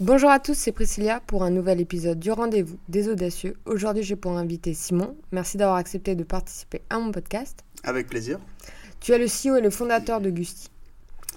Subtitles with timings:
[0.00, 3.58] Bonjour à tous, c'est Priscilla pour un nouvel épisode du rendez-vous des audacieux.
[3.66, 5.14] Aujourd'hui, j'ai pour inviter Simon.
[5.30, 7.62] Merci d'avoir accepté de participer à mon podcast.
[7.82, 8.40] Avec plaisir.
[9.00, 10.70] Tu es le CEO et le fondateur de Gusti.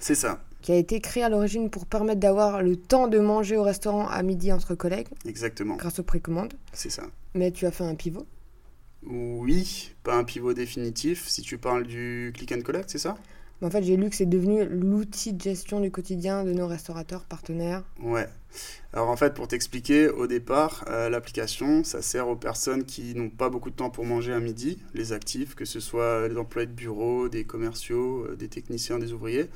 [0.00, 0.40] C'est ça.
[0.62, 4.08] Qui a été créé à l'origine pour permettre d'avoir le temps de manger au restaurant
[4.08, 5.08] à midi entre collègues.
[5.26, 5.76] Exactement.
[5.76, 6.54] Grâce aux précommandes.
[6.72, 7.02] C'est ça.
[7.34, 8.26] Mais tu as fait un pivot
[9.06, 11.28] Oui, pas un pivot définitif.
[11.28, 13.14] Si tu parles du click and collect, c'est ça?
[13.62, 17.24] En fait, j'ai lu que c'est devenu l'outil de gestion du quotidien de nos restaurateurs
[17.24, 17.82] partenaires.
[18.02, 18.28] Ouais.
[18.92, 23.30] Alors en fait, pour t'expliquer, au départ, euh, l'application, ça sert aux personnes qui n'ont
[23.30, 26.66] pas beaucoup de temps pour manger à midi, les actifs, que ce soit les employés
[26.66, 29.50] de bureau, des commerciaux, euh, des techniciens, des ouvriers,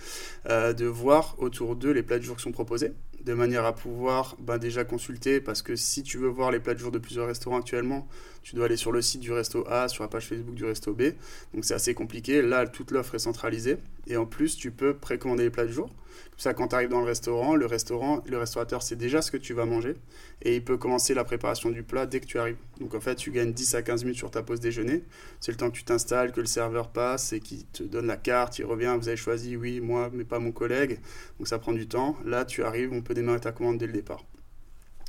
[0.48, 2.92] euh, de voir autour d'eux les plats de jour qui sont proposés
[3.24, 6.74] de manière à pouvoir bah, déjà consulter, parce que si tu veux voir les plats
[6.74, 8.08] de jour de plusieurs restaurants actuellement,
[8.48, 10.94] tu dois aller sur le site du resto A, sur la page Facebook du resto
[10.94, 11.12] B,
[11.52, 12.40] donc c'est assez compliqué.
[12.40, 13.76] Là, toute l'offre est centralisée,
[14.06, 15.88] et en plus, tu peux précommander les plats de jour.
[15.88, 19.30] Comme ça, quand tu arrives dans le restaurant, le restaurant, le restaurateur sait déjà ce
[19.30, 19.96] que tu vas manger,
[20.40, 22.56] et il peut commencer la préparation du plat dès que tu arrives.
[22.80, 25.04] Donc en fait, tu gagnes 10 à 15 minutes sur ta pause déjeuner.
[25.40, 28.16] C'est le temps que tu t'installes, que le serveur passe et qu'il te donne la
[28.16, 31.00] carte, il revient, vous avez choisi, oui, moi, mais pas mon collègue.
[31.36, 32.16] Donc ça prend du temps.
[32.24, 34.24] Là, tu arrives, on peut démarrer ta commande dès le départ.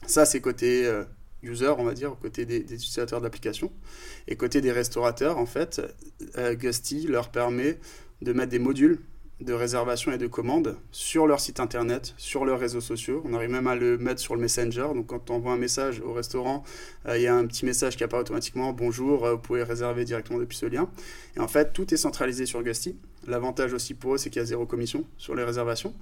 [0.07, 1.05] Ça, c'est côté euh,
[1.43, 3.71] user, on va dire, côté des, utilisateurs d'application.
[4.27, 5.81] Et côté des restaurateurs, en fait,
[6.37, 7.79] euh, Gusty leur permet
[8.21, 8.99] de mettre des modules
[9.41, 13.21] de réservation et de commande sur leur site internet, sur leurs réseaux sociaux.
[13.25, 14.87] On arrive même à le mettre sur le Messenger.
[14.93, 16.63] Donc quand on envoie un message au restaurant,
[17.07, 18.73] euh, il y a un petit message qui apparaît automatiquement.
[18.73, 20.89] Bonjour, euh, vous pouvez réserver directement depuis ce lien.
[21.37, 22.97] Et en fait, tout est centralisé sur Gusty.
[23.27, 25.93] L'avantage aussi pour eux, c'est qu'il y a zéro commission sur les réservations.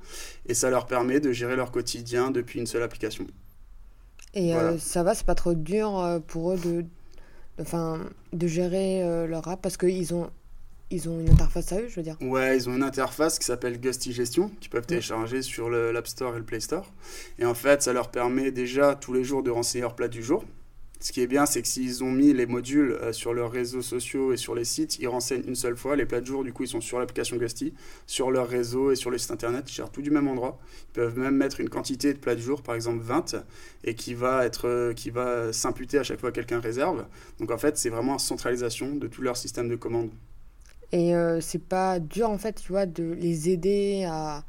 [0.48, 3.28] Et ça leur permet de gérer leur quotidien depuis une seule application.
[4.38, 6.86] Et euh, ça va, c'est pas trop dur pour eux de,
[7.60, 8.00] enfin,
[8.34, 10.30] de gérer leur app parce qu'ils ont
[10.90, 13.46] ils ont une interface à eux, je veux dire Ouais, ils ont une interface qui
[13.46, 16.94] s'appelle Gusty Gestion, qu'ils peuvent télécharger sur l'App Store et le Play Store.
[17.40, 20.24] Et en fait, ça leur permet déjà tous les jours de renseigner leur plat du
[20.24, 20.46] jour.
[21.00, 23.84] Ce qui est bien, c'est que s'ils ont mis les modules euh, sur leurs réseaux
[23.84, 25.96] sociaux et sur les sites, ils renseignent une seule fois.
[25.96, 27.74] Les plats de jour, du coup, ils sont sur l'application Gusty,
[28.08, 29.70] sur leur réseau et sur le site internet.
[29.70, 30.58] Ils gèrent tout du même endroit.
[30.90, 33.36] Ils peuvent même mettre une quantité de plats de jour, par exemple 20,
[33.84, 37.06] et qui va, être, euh, qui va s'imputer à chaque fois que quelqu'un réserve.
[37.40, 40.10] Donc en fait, c'est vraiment une centralisation de tout leur système de commande.
[40.92, 44.44] Et euh, c'est pas dur, en fait, tu vois, de les aider à,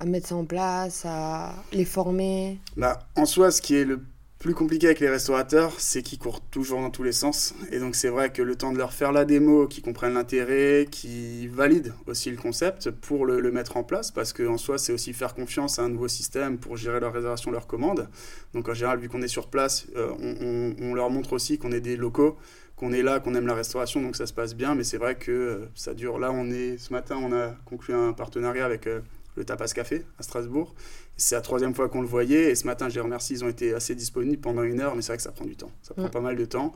[0.00, 2.58] à, mettre ça en place, à les former?
[2.76, 4.00] Bah, En soi, ce qui est le
[4.38, 7.54] plus compliqué avec les restaurateurs, c'est qu'ils courent toujours dans tous les sens.
[7.72, 10.86] Et donc, c'est vrai que le temps de leur faire la démo, qu'ils comprennent l'intérêt,
[10.90, 15.12] qu'ils valident aussi le concept pour le, mettre en place, parce qu'en soi, c'est aussi
[15.14, 18.08] faire confiance à un nouveau système pour gérer leur réservation, leur commande.
[18.52, 21.58] Donc, en général, vu qu'on est sur place, euh, on, on, on leur montre aussi
[21.58, 22.36] qu'on est des locaux
[22.76, 24.74] qu'on est là, qu'on aime la restauration, donc ça se passe bien.
[24.74, 26.18] Mais c'est vrai que euh, ça dure.
[26.18, 29.00] Là, on est ce matin, on a conclu un partenariat avec euh,
[29.36, 30.74] le Tapas Café à Strasbourg.
[31.16, 32.50] C'est la troisième fois qu'on le voyait.
[32.50, 35.02] Et ce matin, je les remercie, ils ont été assez disponibles pendant une heure, mais
[35.02, 35.70] c'est vrai que ça prend du temps.
[35.82, 36.74] Ça prend pas mal de temps.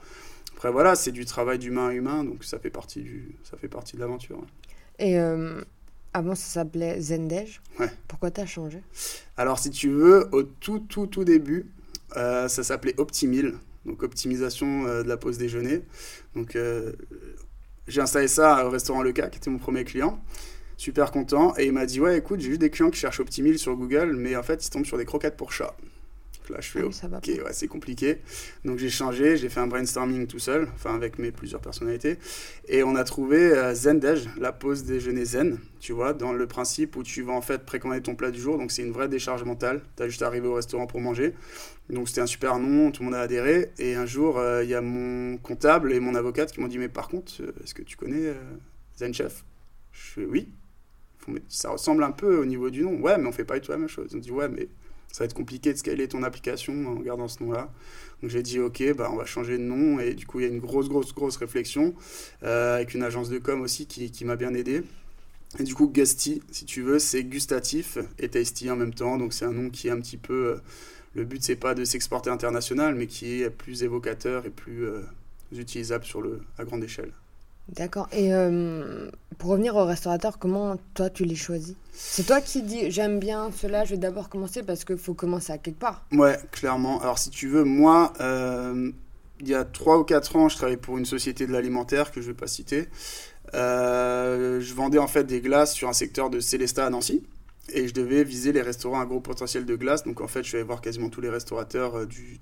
[0.55, 3.69] Après, voilà, c'est du travail d'humain à humain, donc ça fait partie, du, ça fait
[3.69, 4.45] partie de l'aventure.
[4.99, 5.63] Et euh,
[6.13, 7.61] avant, ça s'appelait Zendej.
[7.79, 7.91] Ouais.
[8.09, 8.83] Pourquoi tu as changé?
[9.37, 11.67] Alors, si tu veux, au tout, tout, tout début,
[12.15, 13.55] ça s'appelait Optimil
[13.87, 15.83] donc optimisation euh, de la pause déjeuner.
[16.35, 16.93] Donc euh,
[17.89, 20.23] j'ai installé ça au restaurant Le Cas, qui était mon premier client.
[20.81, 21.53] Super content.
[21.59, 24.17] Et il m'a dit Ouais, écoute, j'ai eu des clients qui cherchent Optimil sur Google,
[24.17, 25.77] mais en fait, ils tombent sur des croquettes pour chat.
[26.49, 28.21] Là, je fais, ah ok, ouais, c'est compliqué.
[28.65, 32.17] Donc j'ai changé, j'ai fait un brainstorming tout seul, enfin avec mes plusieurs personnalités,
[32.67, 36.97] et on a trouvé euh, Zendej, la pause déjeuner zen, tu vois, dans le principe
[36.97, 39.45] où tu vas en fait précommander ton plat du jour, donc c'est une vraie décharge
[39.45, 39.83] mentale.
[39.99, 41.35] Tu as juste arrivé au restaurant pour manger.
[41.91, 43.71] Donc c'était un super nom, tout le monde a adhéré.
[43.79, 46.79] Et un jour, euh, il y a mon comptable et mon avocate qui m'ont dit
[46.79, 48.35] Mais par contre, euh, est-ce que tu connais
[48.97, 49.45] Zen Chef
[49.93, 50.49] Je fais Oui.
[51.49, 53.01] Ça ressemble un peu au niveau du nom.
[53.01, 54.15] Ouais, mais on fait pas du tout la même chose.
[54.15, 54.69] Ont dit Ouais, mais
[55.13, 57.73] ça va être compliqué de scaler ton application en gardant ce nom-là.
[58.23, 60.47] Donc j'ai dit ok, bah, on va changer de nom et du coup il y
[60.47, 61.95] a une grosse grosse grosse réflexion
[62.43, 64.83] euh, avec une agence de com aussi qui, qui m'a bien aidé.
[65.59, 69.19] Et du coup Gusty, si tu veux, c'est gustatif et tasty en même temps.
[69.19, 70.55] Donc c'est un nom qui est un petit peu...
[70.55, 70.57] Euh,
[71.13, 75.01] le but c'est pas de s'exporter international, mais qui est plus évocateur et plus euh,
[75.53, 77.13] utilisable sur le, à grande échelle.
[77.77, 78.09] D'accord.
[78.13, 81.75] Et euh, pour revenir au restaurateur, comment toi tu les choisis?
[81.93, 85.53] C'est toi qui dis j'aime bien cela, je vais d'abord commencer parce qu'il faut commencer
[85.53, 86.05] à quelque part.
[86.13, 87.01] Ouais, clairement.
[87.01, 88.91] Alors si tu veux, moi, euh,
[89.41, 92.21] il y a 3 ou 4 ans, je travaillais pour une société de l'alimentaire que
[92.21, 92.89] je ne vais pas citer.
[93.55, 97.23] Euh, je vendais en fait des glaces sur un secteur de Célestat à Nancy.
[97.73, 100.05] Et je devais viser les restaurants à gros potentiel de glace.
[100.05, 102.39] Donc en fait, je vais voir quasiment tous les restaurateurs euh, du,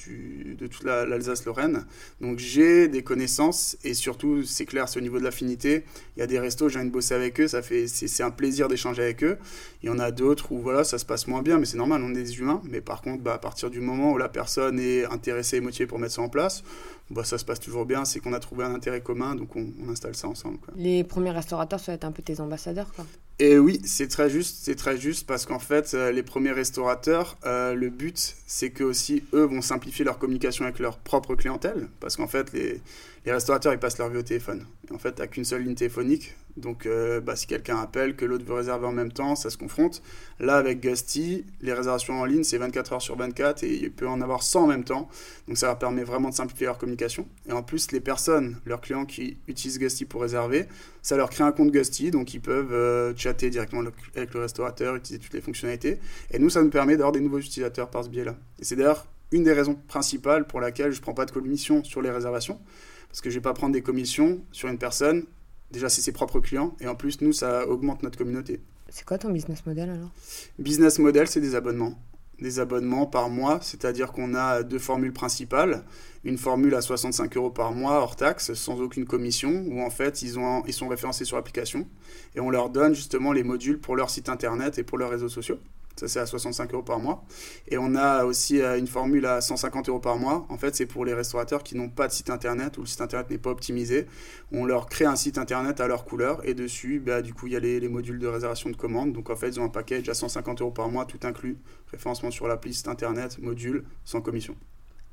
[0.55, 1.85] de toute l'Alsace-Lorraine.
[2.21, 5.85] Donc j'ai des connaissances et surtout, c'est clair, c'est au niveau de l'affinité.
[6.17, 9.03] Il y a des restos, j'ai envie de bosser avec eux, c'est un plaisir d'échanger
[9.03, 9.39] avec eux.
[9.83, 12.03] Il y en a d'autres où voilà, ça se passe moins bien, mais c'est normal,
[12.03, 12.61] on est des humains.
[12.65, 15.87] Mais par contre, bah, à partir du moment où la personne est intéressée et motivée
[15.87, 16.63] pour mettre ça en place,
[17.11, 19.73] bah, ça se passe toujours bien, c'est qu'on a trouvé un intérêt commun, donc on,
[19.89, 20.59] installe ça ensemble.
[20.77, 23.07] Les premiers restaurateurs, ça va être un peu tes ambassadeurs, quoi.
[23.41, 27.39] Et oui, c'est très juste, c'est très juste parce qu'en fait, euh, les premiers restaurateurs,
[27.47, 31.89] euh, le but, c'est que aussi eux vont simplifier leur communication avec leur propre clientèle,
[32.01, 32.81] parce qu'en fait, les,
[33.25, 34.67] les restaurateurs, ils passent leur vie au téléphone.
[34.93, 36.35] En fait, tu n'as qu'une seule ligne téléphonique.
[36.57, 39.57] Donc, euh, bah, si quelqu'un appelle, que l'autre veut réserver en même temps, ça se
[39.57, 40.03] confronte.
[40.41, 44.09] Là, avec Gusty, les réservations en ligne, c'est 24 heures sur 24 et il peut
[44.09, 45.09] en avoir 100 en même temps.
[45.47, 47.29] Donc, ça leur permet vraiment de simplifier leur communication.
[47.49, 50.67] Et en plus, les personnes, leurs clients qui utilisent Gusty pour réserver,
[51.03, 52.11] ça leur crée un compte Gusty.
[52.11, 53.83] Donc, ils peuvent euh, chatter directement
[54.17, 56.01] avec le restaurateur, utiliser toutes les fonctionnalités.
[56.33, 58.37] Et nous, ça nous permet d'avoir des nouveaux utilisateurs par ce biais-là.
[58.59, 61.85] Et c'est d'ailleurs une des raisons principales pour laquelle je ne prends pas de commission
[61.85, 62.59] sur les réservations
[63.09, 65.25] parce que je ne vais pas prendre des commissions sur une personne.
[65.71, 66.75] Déjà, c'est ses propres clients.
[66.81, 68.61] Et en plus, nous, ça augmente notre communauté.
[68.89, 70.11] C'est quoi ton business model alors?
[70.59, 71.95] Business model, c'est des abonnements.
[72.41, 75.85] Des abonnements par mois, c'est-à-dire qu'on a deux formules principales.
[76.25, 80.23] Une formule à 65 euros par mois hors taxe, sans aucune commission, où en fait
[80.23, 81.87] ils, ont, ils sont référencés sur l'application.
[82.35, 85.29] Et on leur donne justement les modules pour leur site internet et pour leurs réseaux
[85.29, 85.59] sociaux.
[85.99, 87.25] Ça, c'est à 65 euros par mois.
[87.67, 90.47] Et on a aussi euh, une formule à 150 euros par mois.
[90.49, 93.01] En fait, c'est pour les restaurateurs qui n'ont pas de site internet ou le site
[93.01, 94.07] internet n'est pas optimisé.
[94.53, 97.55] On leur crée un site internet à leur couleur et dessus, bah, du coup, il
[97.55, 99.13] y a les, modules de réservation de commande.
[99.13, 101.59] Donc, en fait, ils ont un package à 150 euros par mois, tout inclus.
[101.91, 104.55] Référencement sur l'appli, site internet, module, sans commission.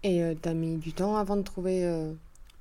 [0.04, 2.14] Et euh, tu as mis du temps avant de trouver euh,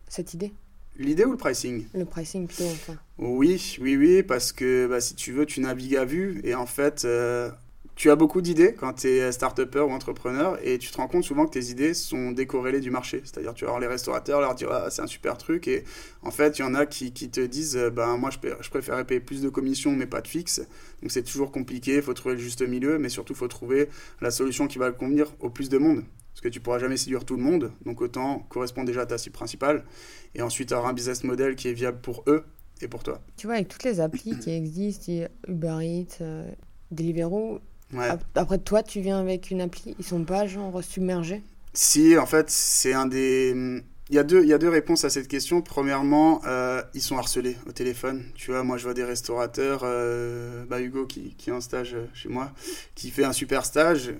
[0.09, 0.53] cette idée?
[0.97, 1.85] L'idée ou le pricing?
[1.93, 2.97] Le pricing plutôt, enfin.
[3.19, 6.67] Oui, oui, oui, parce que bah, si tu veux, tu navigues à vue et en
[6.67, 7.05] fait,
[7.97, 11.25] tu as beaucoup d'idées quand tu es start-upper ou entrepreneur et tu te rends compte
[11.25, 13.21] souvent que tes idées sont décorrélées du marché.
[13.25, 15.85] C'est-à-dire, tu vas voir les restaurateurs, leur dire ah, c'est un super truc et
[16.23, 19.05] en fait, il y en a qui, qui te disent ben, moi je, je préférerais
[19.05, 20.61] payer plus de commissions mais pas de fixe.
[21.03, 23.89] Donc c'est toujours compliqué, il faut trouver le juste milieu, mais surtout il faut trouver
[24.21, 26.05] la solution qui va convenir au plus de monde.
[26.33, 29.19] Parce que tu pourras jamais séduire tout le monde, donc autant correspondre déjà à ta
[29.19, 29.85] cible principale
[30.35, 32.45] et ensuite avoir un business model qui est viable pour eux
[32.81, 33.21] et pour toi.
[33.37, 35.13] Tu vois, avec toutes les applis qui existent,
[35.47, 36.51] Uber Eats, euh,
[36.91, 37.61] Deliveroo,
[38.35, 41.43] après, toi, tu viens avec une appli, ils sont pas genre submergés?
[41.73, 43.83] Si, en fait, c'est un des.
[44.11, 45.63] Il y, a deux, il y a deux réponses à cette question.
[45.63, 48.23] Premièrement, euh, ils sont harcelés au téléphone.
[48.35, 51.97] Tu vois, moi, je vois des restaurateurs, euh, bah, Hugo qui, qui est en stage
[52.13, 52.53] chez moi,
[52.95, 54.15] qui fait un super stage.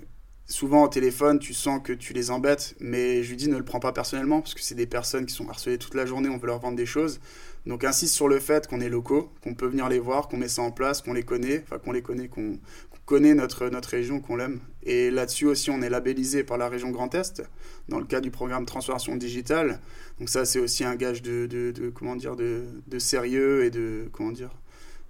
[0.47, 3.65] Souvent au téléphone, tu sens que tu les embêtes, mais je lui dis ne le
[3.65, 6.37] prends pas personnellement, parce que c'est des personnes qui sont harcelées toute la journée, on
[6.37, 7.19] veut leur vendre des choses.
[7.65, 10.47] Donc insiste sur le fait qu'on est locaux, qu'on peut venir les voir, qu'on met
[10.47, 12.59] ça en place, qu'on les connaît, enfin qu'on les connaît, qu'on
[13.05, 14.59] connaît notre, notre région, qu'on l'aime.
[14.83, 17.43] Et là-dessus aussi, on est labellisé par la région Grand Est,
[17.89, 19.79] dans le cadre du programme Transformation Digitale.
[20.19, 24.09] Donc ça, c'est aussi un gage de, de, comment dire, de, de, sérieux et de,
[24.11, 24.51] comment dire,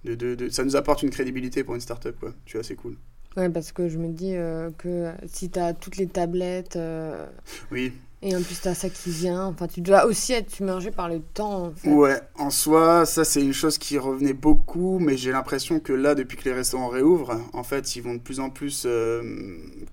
[0.04, 2.32] de, de, ça nous apporte une crédibilité pour une start-up, quoi.
[2.44, 2.96] Tu vois, c'est cool.
[3.36, 6.76] Ouais, parce que je me dis euh, que si tu as toutes les tablettes...
[6.76, 7.26] Euh,
[7.70, 7.92] oui.
[8.28, 9.44] Et en plus, tu as ça qui vient.
[9.46, 11.72] Enfin, tu dois aussi être submergé par le temps.
[11.84, 16.16] Ouais, en soi, ça, c'est une chose qui revenait beaucoup, mais j'ai l'impression que là,
[16.16, 19.22] depuis que les restaurants réouvrent, en fait, ils vont de plus en plus euh,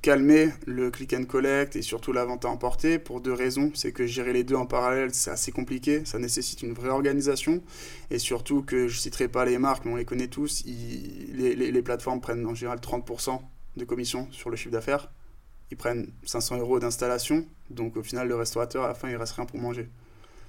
[0.02, 3.70] calmer le click and collect et surtout la vente à emporter pour deux raisons.
[3.76, 6.02] C'est que gérer les deux en parallèle, c'est assez compliqué.
[6.04, 7.62] Ça nécessite une vraie organisation.
[8.10, 10.64] Et surtout que je citerai pas les marques, mais on les connaît tous.
[10.66, 13.40] les plateformes prennent en général 30%
[13.78, 15.12] de commission sur le chiffre d'affaires
[15.72, 19.34] ils prennent 500 euros d'installation, donc au final, le restaurateur, à la fin, il reste
[19.34, 19.90] rien pour manger.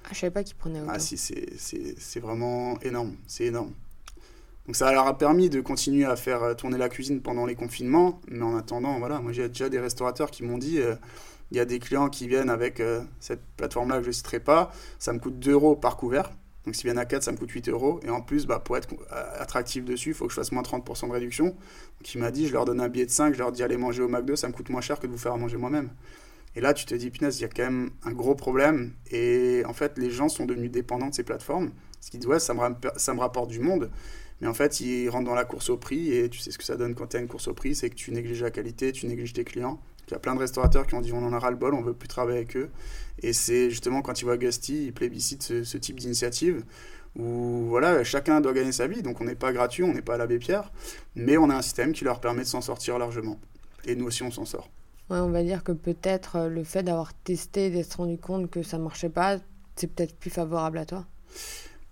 [0.05, 0.91] Ah, je savais pas qu'ils prenaient autant.
[0.93, 3.73] Ah si, c'est vraiment énorme, c'est énorme.
[4.65, 7.55] Donc ça leur a permis de continuer à faire euh, tourner la cuisine pendant les
[7.55, 10.95] confinements, mais en attendant, voilà, moi j'ai déjà des restaurateurs qui m'ont dit, euh,
[11.51, 14.39] il y a des clients qui viennent avec euh, cette plateforme-là que je ne citerai
[14.39, 16.31] pas, ça me coûte 2 euros par couvert,
[16.65, 17.99] donc s'ils viennent à 4, ça me coûte 8 euros.
[18.03, 21.07] Et en plus, bah, pour être attractif dessus, il faut que je fasse moins 30%
[21.07, 21.45] de réduction.
[21.45, 23.77] Donc il m'a dit, je leur donne un billet de 5, je leur dis aller
[23.77, 25.91] manger au McDo, ça me coûte moins cher que de vous faire manger moi-même.
[26.55, 28.93] Et là, tu te dis, punaise, il y a quand même un gros problème.
[29.11, 31.71] Et en fait, les gens sont devenus dépendants de ces plateformes.
[31.99, 32.59] Ce qui disent, ouais, ça me,
[32.95, 33.91] ça me rapporte du monde.
[34.41, 36.13] Mais en fait, ils rentrent dans la course au prix.
[36.13, 37.89] Et tu sais ce que ça donne quand tu as une course au prix, c'est
[37.89, 39.81] que tu négliges la qualité, tu négliges tes clients.
[40.07, 41.73] Il y a plein de restaurateurs qui ont dit on en a ras le bol,
[41.73, 42.69] on veut plus travailler avec eux.
[43.21, 46.63] Et c'est justement quand ils voient Gusty, ils plébiscitent ce, ce type d'initiative
[47.17, 50.15] où voilà, chacun doit gagner sa vie, donc on n'est pas gratuit, on n'est pas
[50.15, 50.71] à l'abbé Pierre,
[51.15, 53.39] mais on a un système qui leur permet de s'en sortir largement.
[53.85, 54.69] Et nous aussi, on s'en sort.
[55.09, 58.49] Ouais, on va dire que peut-être euh, le fait d'avoir testé et d'être rendu compte
[58.49, 59.37] que ça marchait pas,
[59.75, 61.05] c'est peut-être plus favorable à toi?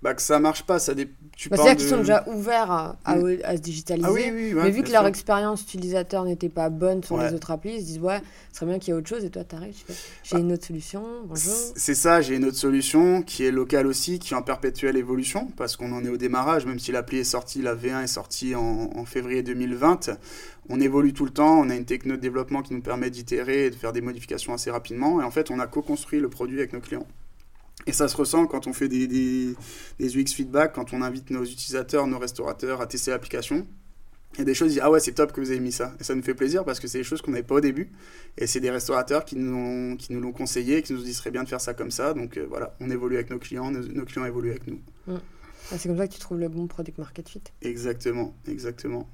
[0.03, 0.79] bah, que ça marche pas.
[0.79, 1.09] Ça dé...
[1.35, 3.55] tu bah, C'est-à-dire qu'ils sont déjà ouverts à, à, mm.
[3.55, 4.07] se digitaliser.
[4.07, 7.51] Ah, oui, oui, mais vu que leur expérience utilisateur n'était pas bonne sur les autres
[7.51, 8.21] applis, ils se disent Ouais,
[8.51, 9.23] ce serait bien qu'il y ait autre chose.
[9.23, 11.03] Et toi, tu arrives, tu fais J'ai une autre solution.
[11.25, 11.53] Bonjour.
[11.75, 15.47] C'est ça, j'ai une autre solution qui est locale aussi, qui est en perpétuelle évolution,
[15.57, 18.55] parce qu'on en est au démarrage, même si l'appli est sortie, la V1 est sortie
[18.55, 20.11] en, en février 2020
[20.69, 23.65] on évolue tout le temps, on a une techno de développement qui nous permet d'itérer
[23.65, 25.19] et de faire des modifications assez rapidement.
[25.21, 27.05] Et en fait, on a co-construit le produit avec nos clients.
[27.85, 29.55] Et ça se ressent quand on fait des, des,
[29.99, 33.67] UX feedback, quand on invite nos utilisateurs, nos restaurateurs à tester l'application.
[34.33, 35.71] Il y a des choses, ils disent Ah ouais, c'est top que vous avez mis
[35.71, 35.93] ça.
[35.99, 37.91] Et ça nous fait plaisir parce que c'est des choses qu'on n'avait pas au début.
[38.37, 41.43] Et c'est des restaurateurs qui nous, qui nous l'ont conseillé, qui nous disent serait bien
[41.43, 42.13] de faire ça comme ça.
[42.13, 44.81] Donc euh, voilà, on évolue avec nos clients, nos, clients évoluent avec nous.
[45.07, 45.17] Mm.
[45.71, 47.43] Ah, c'est comme ça que tu trouves le bon product market fit.
[47.61, 49.07] Exactement, exactement.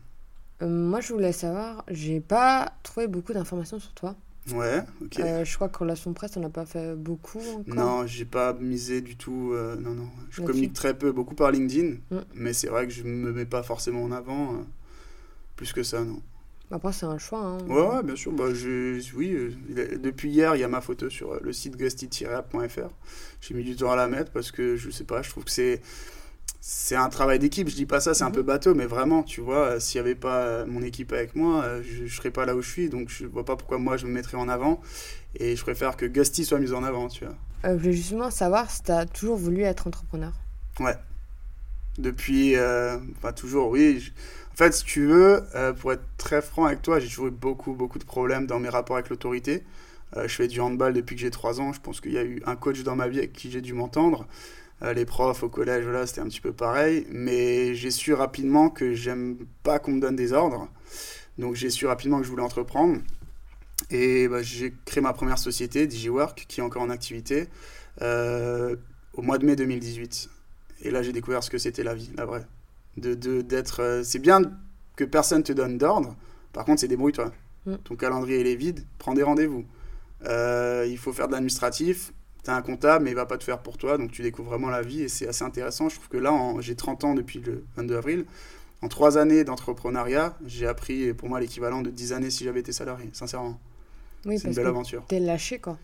[0.61, 4.15] Euh, moi, je voulais savoir, j'ai pas trouvé beaucoup d'informations sur toi.
[4.51, 5.19] Ouais, ok.
[5.19, 7.75] Euh, je crois que relation presse, on n'a pas fait beaucoup encore.
[7.75, 9.51] Non, j'ai pas misé du tout.
[9.53, 10.09] Euh, non, non.
[10.31, 12.19] Je communique très peu, beaucoup par LinkedIn, mm.
[12.33, 14.53] mais c'est vrai que je me mets pas forcément en avant.
[14.53, 14.57] Euh,
[15.55, 16.21] plus que ça, non.
[16.71, 17.41] Après, c'est un choix.
[17.41, 17.57] Hein.
[17.67, 18.31] Ouais, ouais, bien sûr.
[18.31, 19.35] Bah, je, oui,
[19.69, 22.89] depuis hier, il y a ma photo sur le site gusty-app.fr.
[23.41, 25.51] J'ai mis du temps à la mettre parce que je sais pas, je trouve que
[25.51, 25.81] c'est
[26.61, 27.69] c'est un travail d'équipe.
[27.69, 28.35] Je dis pas ça, c'est un mhm.
[28.35, 31.35] peu bateau, mais vraiment, tu vois, euh, s'il n'y avait pas euh, mon équipe avec
[31.35, 32.89] moi, euh, je, ne serais pas là où je suis.
[32.89, 34.81] Donc, je vois pas pourquoi moi je me mettrais en avant.
[35.35, 37.35] Et je préfère que Gusty soit mis en avant, tu vois.
[37.63, 40.33] je voulais justement savoir si tu as toujours voulu être entrepreneur.
[40.79, 40.95] Ouais.
[41.97, 42.55] Depuis.
[42.57, 44.11] enfin, toujours, oui.
[44.53, 45.43] En fait, si tu veux,
[45.79, 48.69] pour être très franc avec toi, j'ai toujours eu beaucoup, beaucoup de problèmes dans mes
[48.69, 49.63] rapports avec l'autorité.
[50.15, 51.73] je fais du handball depuis que j'ai 3 ans.
[51.73, 53.73] Je pense qu'il y a eu un coach dans ma vie avec qui j'ai dû
[53.73, 54.27] m'entendre.
[54.81, 57.05] Euh, les profs au collège, voilà, c'était un petit peu pareil.
[57.09, 60.69] Mais j'ai su rapidement que j'aime pas qu'on me donne des ordres.
[61.37, 62.99] Donc j'ai su rapidement que je voulais entreprendre.
[63.89, 67.47] Et bah, j'ai créé ma première société, DigiWork, qui est encore en activité,
[68.01, 68.75] euh,
[69.13, 70.29] au mois de mai 2018.
[70.81, 72.45] Et là, j'ai découvert ce que c'était la vie, la vraie.
[72.97, 74.41] De, d'être, euh, c'est bien
[74.95, 76.15] que personne te donne d'ordre.
[76.51, 77.31] Par contre, c'est débrouille-toi.
[77.65, 77.75] Mm.
[77.83, 79.65] Ton calendrier il est vide, prends des rendez-vous.
[80.25, 82.13] il faut faire de l'administratif,
[82.51, 84.81] un comptable, mais il va pas te faire pour toi, donc tu découvres vraiment la
[84.81, 85.89] vie et c'est assez intéressant.
[85.89, 88.25] Je trouve que là, j'ai 30 ans depuis le 22 avril.
[88.81, 92.71] En trois années d'entrepreneuriat, j'ai appris pour moi l'équivalent de 10 années si j'avais été
[92.71, 93.59] salarié, sincèrement.
[94.25, 95.03] Oui, c'est une belle aventure.
[95.09, 95.77] Tu es lâché, quoi.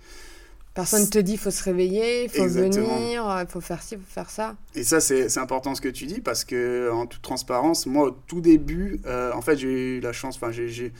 [0.74, 4.02] Personne ne te dit faut se réveiller, il faut venir, il faut faire ci, il
[4.02, 4.58] faut faire ça.
[4.76, 8.12] Et ça, c'est important ce que tu dis parce que, en toute transparence, moi, au
[8.12, 10.92] tout début, euh, en fait, j'ai eu la chance, enfin, j'ai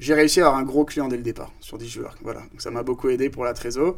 [0.00, 2.18] j'ai réussi à avoir un gros client dès le départ sur Digiwork.
[2.22, 3.96] Voilà, donc ça m'a beaucoup aidé pour la trésor.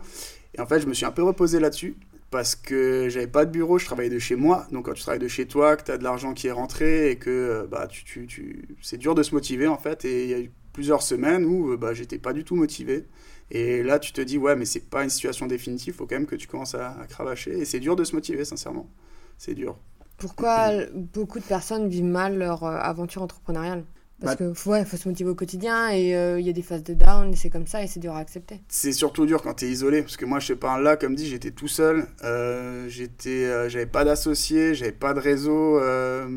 [0.54, 1.96] Et en fait, je me suis un peu reposé là-dessus
[2.30, 4.66] parce que j'avais pas de bureau, je travaillais de chez moi.
[4.72, 7.10] Donc quand tu travailles de chez toi, que tu as de l'argent qui est rentré
[7.10, 8.76] et que euh, bah, tu, tu, tu...
[8.82, 10.04] c'est dur de se motiver en fait.
[10.04, 13.06] Et il y a eu plusieurs semaines où euh, bah, j'étais pas du tout motivé.
[13.50, 16.26] Et là, tu te dis, ouais, mais c'est pas une situation définitive, faut quand même
[16.26, 17.58] que tu commences à, à cravacher.
[17.58, 18.88] Et c'est dur de se motiver, sincèrement.
[19.36, 19.76] C'est dur.
[20.16, 23.84] Pourquoi beaucoup de personnes vivent mal leur euh, aventure entrepreneuriale?
[24.22, 26.62] Parce bah, qu'il ouais, faut se motiver au quotidien et euh, il y a des
[26.62, 28.60] phases de down et c'est comme ça et c'est dur à accepter.
[28.68, 31.16] C'est surtout dur quand tu es isolé parce que moi je sais pas là comme
[31.16, 35.80] dit j'étais tout seul, euh, j'étais euh, j'avais pas d'associés, j'avais pas de réseau.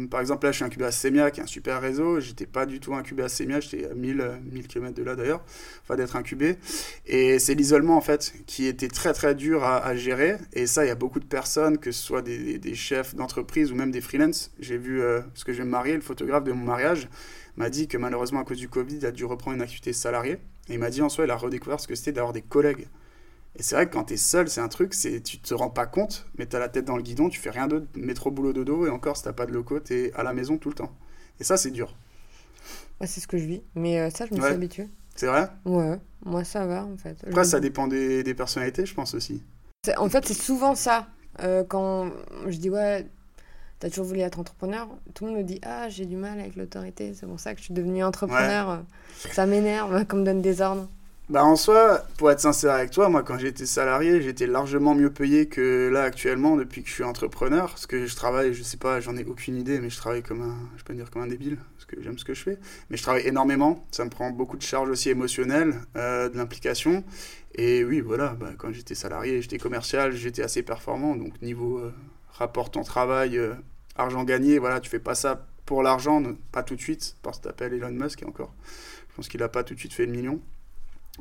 [0.10, 2.66] par exemple là je suis incubé à Semia qui est un super réseau, j'étais pas
[2.66, 5.44] du tout incubé à Semia, j'étais à 1000 1000 km de là d'ailleurs,
[5.84, 6.58] enfin d'être incubé
[7.06, 10.88] et c'est l'isolement en fait qui était très très dur à, gérer et ça il
[10.88, 14.02] y a beaucoup de personnes que ce soit des, des chefs d'entreprise ou même des
[14.02, 14.52] freelances.
[14.60, 17.08] J'ai vu parce que je vais me marier, le photographe de mon mariage
[17.58, 20.40] m'a dit que malheureusement, à cause du Covid, il a dû reprendre une activité salariée.
[20.68, 22.88] Et il m'a dit en soi, il a redécouvert ce que c'était d'avoir des collègues.
[23.58, 25.70] Et c'est vrai que quand tu es seul, c'est un truc, c'est tu te rends
[25.70, 28.30] pas compte, mais tu as la tête dans le guidon, tu fais rien d'autre, métro
[28.30, 30.70] boulot dodo, et encore, si t'as pas de locaux, tu es à la maison tout
[30.70, 30.94] le temps.
[31.40, 31.96] Et ça, c'est dur.
[33.02, 34.90] c'est ce que je vis, mais euh, ça, je me suis habitué.
[35.16, 35.48] C'est vrai?
[35.64, 37.18] Ouais, moi ça va en fait.
[37.26, 39.42] Après, ça dépend des, des, personnalités, je pense aussi.
[39.96, 41.08] En fait, c'est souvent ça.
[41.42, 42.12] Euh, quand
[42.48, 43.08] je dis, ouais,
[43.80, 46.56] t'as toujours voulu être entrepreneur Tout le monde me dit Ah, j'ai du mal avec
[46.56, 48.84] l'autorité, c'est pour ça que je suis devenu entrepreneur.
[49.32, 50.88] Ça m'énerve qu'on me donne des ordres.
[51.28, 55.10] Bah en soi, pour être sincère avec toi, moi quand j'étais salarié, j'étais largement mieux
[55.10, 57.70] payé que là actuellement depuis que je suis entrepreneur.
[57.70, 60.44] Parce que je travaille, je sais pas, j'en ai aucune idée, mais je travaille comme
[60.44, 62.60] un, je peux dire comme un débile, parce que j'aime ce que je fais.
[62.92, 67.04] Mais je travaille énormément, ça me prend beaucoup de charges aussi émotionnelles, euh, de l'implication.
[67.56, 71.92] Et oui, voilà, bah, quand j'étais salarié, j'étais commercial, j'étais assez performant, donc niveau euh,
[72.38, 73.54] rapport ton travail, euh,
[73.96, 77.46] argent gagné, voilà, tu fais pas ça pour l'argent, pas tout de suite, parce que
[77.46, 78.54] t'appelles Elon Musk encore.
[79.10, 80.40] Je pense qu'il a pas tout de suite fait le million.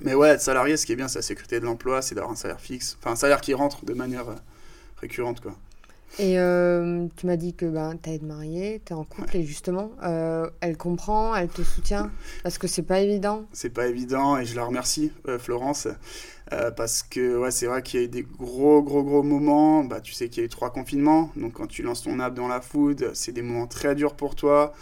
[0.01, 2.33] Mais ouais, être salarié, ce qui est bien, c'est la sécurité de l'emploi, c'est d'avoir
[2.33, 4.35] un salaire fixe, enfin un salaire qui rentre de manière euh,
[4.97, 5.57] récurrente, quoi.
[6.19, 9.37] Et euh, tu m'as dit que ben, tu as été mariée, tu es en couple,
[9.37, 12.11] et justement, euh, elle comprend, elle te soutient,
[12.43, 13.47] parce que c'est pas évident.
[13.53, 15.89] C'est pas évident, et je la remercie, euh, Florence,
[16.77, 19.83] parce que ouais, c'est vrai qu'il y a eu des gros, gros, gros moments.
[19.83, 22.35] Bah, tu sais qu'il y a eu trois confinements, donc quand tu lances ton app
[22.35, 24.73] dans la food, c'est des moments très durs pour toi.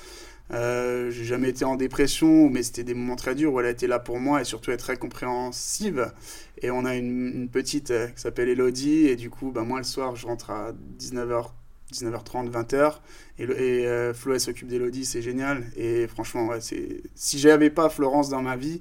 [0.50, 3.70] Euh, j'ai jamais été en dépression, mais c'était des moments très durs où elle a
[3.70, 6.12] été là pour moi et surtout est très compréhensive.
[6.60, 9.84] Et on a une, petite euh, qui s'appelle Elodie, et du coup, bah, moi le
[9.84, 11.50] soir, je rentre à 19h,
[11.92, 12.98] 19h30, 20h,
[13.38, 15.64] et, et euh, Flo, elle s'occupe d'Elodie, c'est génial.
[15.76, 17.02] Et franchement, ouais, c'est...
[17.14, 18.80] si j'avais pas Florence dans ma vie,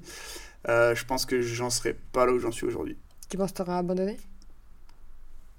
[0.66, 2.96] je pense que j'en serais pas là où j'en suis aujourd'hui.
[3.28, 4.18] Tu penses que tu aurais abandonné?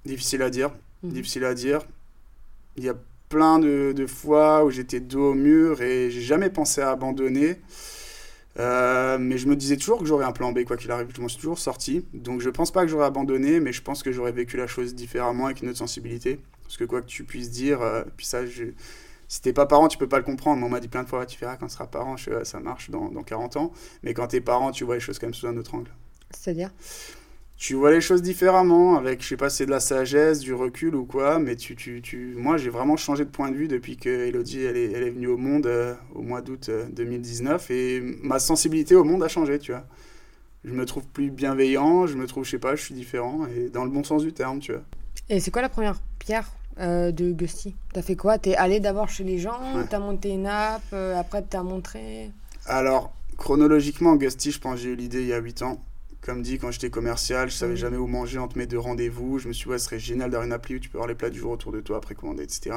[0.04, 0.70] Difficile à dire.
[1.02, 1.12] Mhm.
[1.12, 1.80] Difficile à dire.
[2.76, 2.94] Il y a
[3.34, 7.56] plein de, fois où j'étais dos au mur et j'ai jamais pensé à abandonner.
[8.60, 11.08] Euh, mais je me disais toujours que j'aurais un plan B, quoi qu'il arrive.
[11.12, 12.04] Je m'en suis toujours sorti.
[12.14, 14.94] Donc je pense pas que j'aurais abandonné, mais je pense que j'aurais vécu la chose
[14.94, 16.38] différemment avec une autre sensibilité.
[16.62, 18.66] Parce que quoi que tu puisses dire, euh, puis ça, je...
[19.26, 20.64] si t'es pas parent, tu peux pas le comprendre.
[20.64, 22.44] on m'a dit plein de fois, tu verras quand tu seras parent, je...
[22.44, 23.72] ça marche dans, dans 40 ans.
[24.04, 25.90] Mais quand t'es parent, tu vois les choses quand même sous un autre angle.
[26.30, 26.70] C'est-à-dire?
[27.56, 30.94] Tu vois les choses différemment, avec, je sais pas, c'est de la sagesse, du recul
[30.94, 32.34] ou quoi, mais tu, tu, tu...
[32.36, 35.10] moi j'ai vraiment changé de point de vue depuis que Elodie elle est, elle est
[35.10, 39.28] venue au monde euh, au mois d'août 2019 euh, et ma sensibilité au monde a
[39.28, 39.84] changé, tu vois.
[40.64, 43.68] Je me trouve plus bienveillant, je me trouve, je sais pas, je suis différent et
[43.68, 44.82] dans le bon sens du terme, tu vois.
[45.28, 48.38] Et c'est quoi la première pierre euh, de Gusty T'as fait quoi?
[48.38, 52.30] T'es allé d'abord chez les gens, t'as monté une app, après t'as montré?
[52.66, 55.80] Alors, chronologiquement, Gusty, je pense j'ai eu l'idée il y a 8 ans.
[56.24, 59.38] Comme dit, quand j'étais commercial, je savais jamais où manger entre mes deux rendez-vous.
[59.38, 61.06] Je me suis dit, ouais, ce serait génial d'avoir une appli où tu peux avoir
[61.06, 62.76] les plats du jour autour de toi, précommander, etc.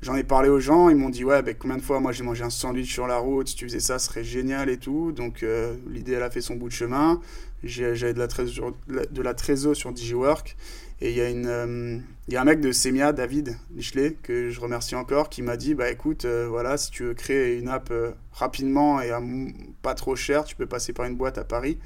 [0.00, 2.24] J'en ai parlé aux gens, ils m'ont dit, ouais, ben, combien de fois moi j'ai
[2.24, 5.12] mangé un sandwich sur la route, si tu faisais ça, ce serait génial et tout.
[5.12, 7.20] Donc euh, l'idée, elle a fait son bout de chemin.
[7.62, 10.56] J'avais de la trésor, de la trésor sur DigiWork.
[11.02, 11.98] Et il y, a une, euh,
[12.28, 15.74] y a un mec de Semia, David Lichelet, que je remercie encore, qui m'a dit,
[15.74, 17.92] bah écoute, euh, voilà, si tu veux créer une app
[18.32, 19.20] rapidement et à
[19.82, 21.76] pas trop cher, tu peux passer par une boîte à Paris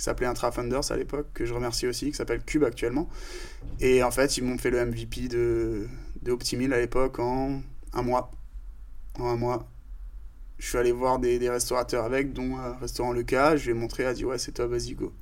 [0.00, 3.06] qui s'appelait Intrafunders à l'époque, que je remercie aussi, qui s'appelle Cube actuellement.
[3.80, 5.86] Et en fait, ils m'ont fait le MVP de,
[6.22, 7.60] de Optimil à l'époque en
[7.92, 8.30] un mois.
[9.18, 9.68] En un mois.
[10.56, 13.56] Je suis allé voir des, restaurateurs avec, dont restaurant Le Cas.
[13.56, 15.12] Je lui ai montré, a dit ouais, c'est top, vas-y, go.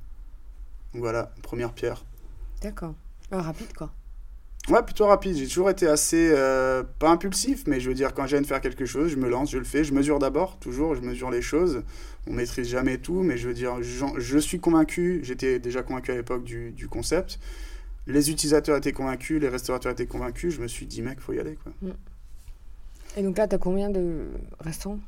[0.93, 2.05] Donc voilà, première pierre.
[2.61, 2.95] D'accord.
[3.33, 3.91] Euh, rapide, quoi.
[4.67, 5.35] Ouais, plutôt rapide.
[5.35, 8.61] J'ai toujours été assez, euh, pas impulsif, mais je veux dire, quand j'ai de faire
[8.61, 9.83] quelque chose, je me lance, je le fais.
[9.83, 11.83] Je mesure d'abord, toujours, je mesure les choses.
[12.27, 16.15] On maîtrise jamais tout, mais je veux dire, je suis convaincu, j'étais déjà convaincu à
[16.15, 17.39] l'époque du, du, concept.
[18.05, 20.53] Les utilisateurs étaient convaincus, les restaurateurs étaient convaincus.
[20.53, 21.57] Je me suis dit, mec, faut y aller.
[21.63, 21.71] Quoi.
[21.81, 21.93] Mm.
[23.17, 24.27] Et donc là, tu as combien de
[24.59, 24.99] restaurants?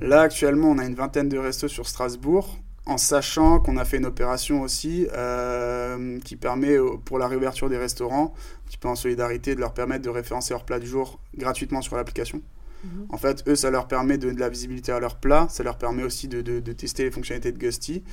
[0.00, 3.98] Là, actuellement, on a une vingtaine de restos sur Strasbourg en sachant qu'on a fait
[3.98, 8.96] une opération aussi euh, qui permet pour la réouverture des restaurants, un petit peu en
[8.96, 12.40] solidarité, de leur permettre de référencer leur plat du jour gratuitement sur l'application.
[12.84, 13.06] Mhm.
[13.10, 15.76] En fait, eux, ça leur permet de, de, la visibilité à leur plat, ça leur
[15.76, 18.04] permet aussi de, de, tester les fonctionnalités de Gusty,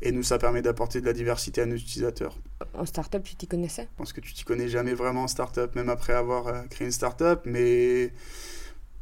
[0.00, 2.38] et nous, ça permet d'apporter de la diversité à nos utilisateurs.
[2.72, 3.82] En startup, tu t'y connaissais?
[3.82, 6.86] Je pense que tu t'y connais jamais vraiment en startup, même après avoir euh, créé
[6.86, 8.12] une startup, mais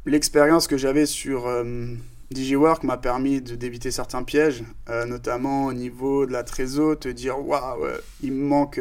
[0.05, 1.47] l'expérience que j'avais sur...
[1.47, 1.95] Euh,
[2.31, 7.45] DigiWork m'a permis d'éviter certains pièges, euh, notamment au niveau de la trésor, te dire
[7.45, 7.85] waouh,
[8.23, 8.79] il me manque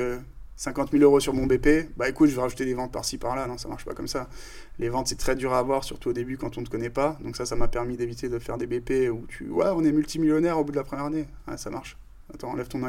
[0.56, 3.18] 50 euh, 000 euros sur mon BP, bah écoute, je vais rajouter des ventes par-ci
[3.18, 3.46] par-là.
[3.46, 4.28] Non, ça marche pas comme ça.
[4.78, 6.90] Les ventes, c'est très dur à avoir, surtout au début quand on ne te connaît
[6.90, 7.18] pas.
[7.24, 9.92] Donc ça, ça m'a permis d'éviter de faire des BP où tu, ouais, on est
[9.92, 11.26] multimillionnaire au bout de la première année.
[11.56, 11.96] ça marche.
[12.32, 12.80] Attends, enlève ton.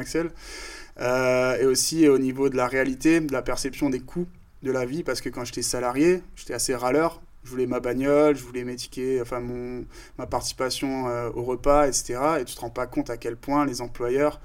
[1.00, 4.28] Euh, et aussi au niveau de la réalité, de la perception des coûts
[4.62, 8.36] de la vie, parce que quand j'étais salarié, j'étais assez râleur je voulais ma bagnole,
[8.36, 9.84] je voulais mes tickets, enfin mon,
[10.18, 12.18] ma participation euh, au repas, etc.
[12.40, 14.40] Et tu te rends pas compte à quel point les employeurs,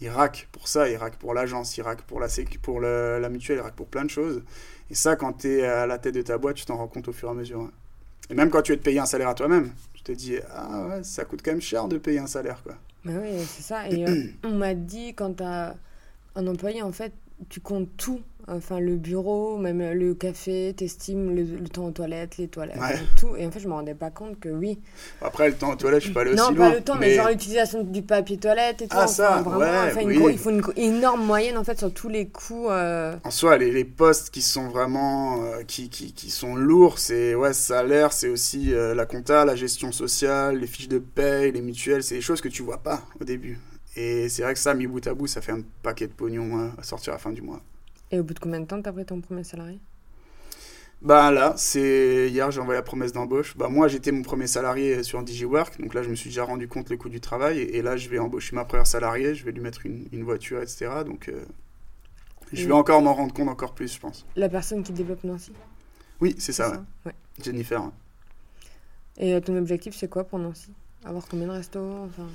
[0.00, 2.28] ils raquent pour ça, ils raquent pour l'agence, ils raquent pour, la,
[2.62, 4.42] pour la mutuelle, ils raquent pour plein de choses.
[4.90, 7.08] Et ça, quand tu es à la tête de ta boîte, tu t'en rends compte
[7.08, 7.70] au fur et à mesure.
[8.30, 10.86] Et même quand tu veux te payer un salaire à toi-même, tu te dis, ah
[10.88, 12.62] ouais, ça coûte quand même cher de payer un salaire.
[12.62, 12.74] Quoi.
[13.04, 13.88] Mais oui, c'est ça.
[13.88, 15.76] Et euh, on m'a dit, quand tu as
[16.34, 17.12] un employé, en fait,
[17.48, 22.38] tu comptes tout Enfin, le bureau, même le café, t'estimes le, le temps aux toilettes,
[22.38, 22.78] les toilettes,
[23.18, 23.34] tout.
[23.36, 24.78] Et en fait, je me rendais pas compte que oui.
[25.20, 26.50] Après, le temps aux toilettes, je suis pas allé aussi loin.
[26.52, 28.96] Non, pas le temps, mais, genre l'utilisation du papier toilette et tout.
[28.96, 32.70] Ah, ça, vraiment, il faut une énorme moyenne, en fait, sur tous les coûts.
[32.70, 33.16] Euh.
[33.24, 37.34] En soi, les, les, postes qui sont vraiment, euh, qui, qui, qui, sont lourds, c'est,
[37.34, 41.62] ouais, salaire, c'est aussi euh, la compta, la gestion sociale, les fiches de paye, les
[41.62, 43.58] mutuelles, c'est des choses que tu vois pas au début.
[43.96, 46.70] Et c'est vrai que ça, mis bout à bout, ça fait un paquet de pognon
[46.78, 47.60] à sortir à la fin du mois.
[48.10, 49.80] Et au bout de combien de temps t'as pris ton premier salarié?
[51.02, 53.56] Bah là, c'est hier j'ai envoyé la promesse d'embauche.
[53.56, 56.68] Bah moi j'étais mon premier salarié sur DigiWork, donc là je me suis déjà rendu
[56.68, 59.52] compte le coût du travail et, là je vais embaucher ma première salariée, je vais
[59.52, 60.88] lui mettre une, une voiture, etc.
[61.04, 61.44] Donc euh,
[62.52, 64.24] je vais encore m'en rendre compte encore plus, je pense.
[64.36, 65.52] La personne qui développe Nancy?
[66.20, 66.78] Oui, c'est ça, ouais.
[67.06, 67.14] ouais.
[67.42, 67.90] Jennifer.
[69.18, 70.72] Et euh, ton objectif, c'est quoi pour Nancy?
[71.04, 72.04] Avoir combien de restos?
[72.04, 72.26] Enfin...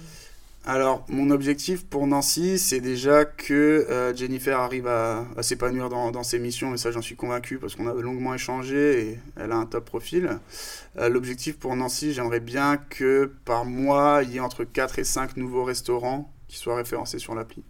[0.64, 3.54] Alors, mon objectif pour Nancy, c'est déjà que
[3.90, 7.88] euh, Jennifer arrive à, s'épanouir dans, ses missions, et ça j'en suis convaincu parce qu'on
[7.88, 10.38] a longuement échangé et elle a un top profil.
[11.00, 15.04] Euh, l'objectif pour Nancy, j'aimerais bien que par mois, il y ait entre 4 et
[15.04, 17.64] 5 nouveaux restaurants qui soient référencés sur l'appli.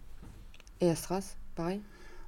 [0.82, 1.80] Et à Stras, pareil?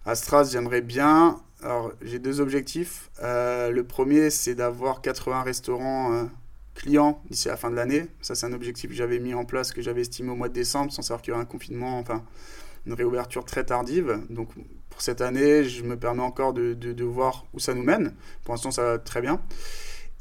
[0.07, 1.43] À Stras, j'aimerais bien.
[1.63, 3.11] Alors, j'ai deux objectifs.
[3.23, 6.29] Euh, le premier, c'est d'avoir 80 restaurants
[6.75, 8.07] clients d'ici la fin de l'année.
[8.21, 10.55] Ça, c'est un objectif que j'avais mis en place, que j'avais estimé au mois de
[10.55, 12.25] décembre, sans savoir qu'il y aurait un confinement, enfin,
[12.87, 14.21] une réouverture très tardive.
[14.31, 14.51] Donc,
[14.91, 18.15] pour cette année, je me permets encore de, de, voir où ça nous mène.
[18.45, 19.41] Pour l'instant, ça va très bien.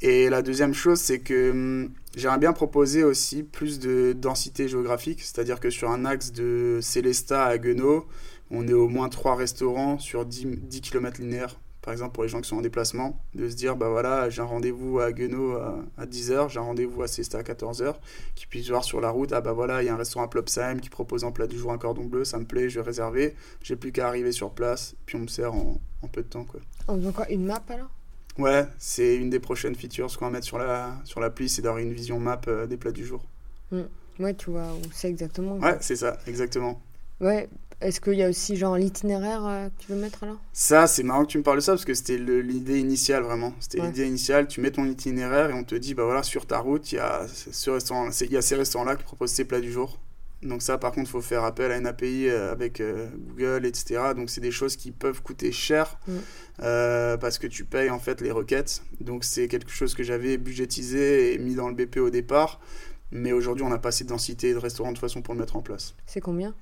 [0.00, 5.22] Et la deuxième chose, c'est que hum, j'aimerais bien proposer aussi plus de densité géographique,
[5.22, 8.06] c'est-à-dire que sur un axe de Célestat à Guenot,
[8.50, 12.30] on est au moins trois restaurants sur 10, 10 km linéaires par exemple pour les
[12.30, 15.52] gens qui sont en déplacement, de se dire bah voilà, j'ai un rendez-vous à Guenot
[15.98, 17.96] à, 10h, j'ai un rendez-vous à Cesta à 14h,
[18.34, 20.28] qui puissent voir sur la route, ah bah voilà, il y a un restaurant à
[20.28, 22.86] Plopsheim qui propose en plat du jour un cordon bleu, ça me plaît, je vais
[22.86, 25.78] réserver, j'ai plus qu'à arriver sur place, puis on me sert en,
[26.10, 26.44] peu de temps.
[26.44, 26.60] Quoi.
[26.88, 27.90] En faisant quoi Une map alors?
[28.38, 31.60] Ouais, c'est une des prochaines features, ce qu'on va mettre sur la sur l'appli, c'est
[31.60, 33.22] d'avoir une vision map euh, des plats du jour.
[33.70, 33.82] Mmh.
[34.20, 35.58] Ouais, tu vois où c'est exactement.
[35.58, 36.80] Ouais, c'est ça, exactement.
[37.20, 37.48] Ouais,
[37.84, 41.02] est-ce qu'il y a aussi genre l'itinéraire euh, que tu veux mettre là Ça, c'est
[41.02, 43.52] marrant que tu me parles de ça parce que c'était l'idée initiale vraiment.
[43.60, 44.48] C'était l'idée initiale.
[44.48, 46.98] Tu mets ton itinéraire et on te dit bah voilà sur ta route il y
[46.98, 49.98] a ce restaurant, il y a ces restaurants là qui proposent ces plats du jour.
[50.42, 53.64] Donc ça, par contre, il faut faire appel à une API euh, avec euh, Google,
[53.66, 54.12] etc.
[54.16, 57.18] Donc c'est des choses qui peuvent coûter cher mm.
[57.20, 58.82] parce que tu payes en fait les requêtes.
[59.00, 62.60] Donc c'est quelque chose que j'avais budgétisé et mis dans le BP au départ.
[63.10, 65.56] Mais aujourd'hui, on n'a pas assez de densité de restaurants de façon pour le mettre
[65.56, 65.94] en place.
[66.06, 66.54] C'est combien?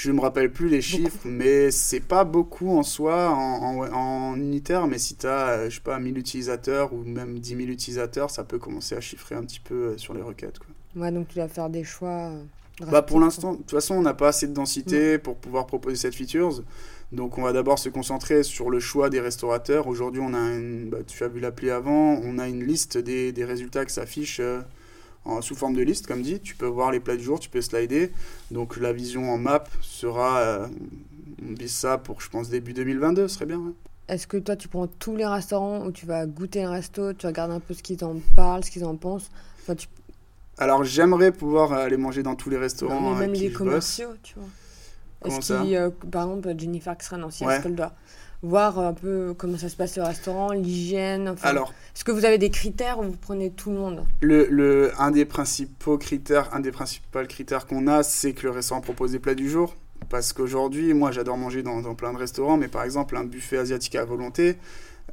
[0.00, 4.86] Je ne me rappelle plus les chiffres, mais c'est pas beaucoup en soi, en, unitaire,
[4.86, 8.30] mais si tu as, euh, je sais pas, 1000 utilisateurs ou même 10 000 utilisateurs,
[8.30, 10.58] ça peut commencer à chiffrer un petit peu euh, sur les requêtes.
[10.58, 11.02] Quoi.
[11.02, 12.30] Ouais, donc tu vas faire des choix.
[12.30, 12.42] Euh,
[12.90, 15.96] bah pour l'instant, de toute façon, on n'a pas assez de densité pour pouvoir proposer
[15.96, 16.62] cette feature.
[17.12, 19.86] Donc on va d'abord se concentrer sur le choix des restaurateurs.
[19.86, 23.32] Aujourd'hui, on a une, bah, tu as vu l'appli avant, on a une liste des,
[23.32, 24.40] des résultats qui s'affichent
[25.40, 26.40] sous forme de liste, comme dit.
[26.40, 28.12] Tu peux voir les plats du jour, tu peux slider.
[28.50, 30.66] Donc la vision en map sera, euh,
[31.46, 33.60] on dit ça pour, je pense, début 2022, ce serait bien.
[34.08, 37.26] Est-ce que toi, tu prends tous les restaurants où tu vas goûter un resto, tu
[37.26, 39.30] regardes un peu ce qu'ils en parlent, ce qu'ils en pensent?
[39.62, 39.86] Enfin, tu...
[40.58, 43.14] Alors j'aimerais pouvoir aller manger dans tous les restaurants.
[43.14, 44.48] mais même les commerciaux, tu vois.
[45.24, 47.60] Est-ce qu'il, euh, par exemple, Jennifer qui sera ancienne, ouais.
[48.42, 51.28] Voir un peu comment ça se passe au restaurant, l'hygiène.
[51.28, 54.04] Enfin, Alors, est-ce que vous avez des critères où vous prenez tout le monde?
[54.20, 58.50] le, le, un des principaux critères, un des principaux critères qu'on a, c'est que le
[58.50, 59.74] restaurant propose des plats du jour.
[60.08, 63.58] Parce qu'aujourd'hui, moi, j'adore manger dans, dans, plein de restaurants, mais par exemple, un buffet
[63.58, 64.56] asiatique à volonté,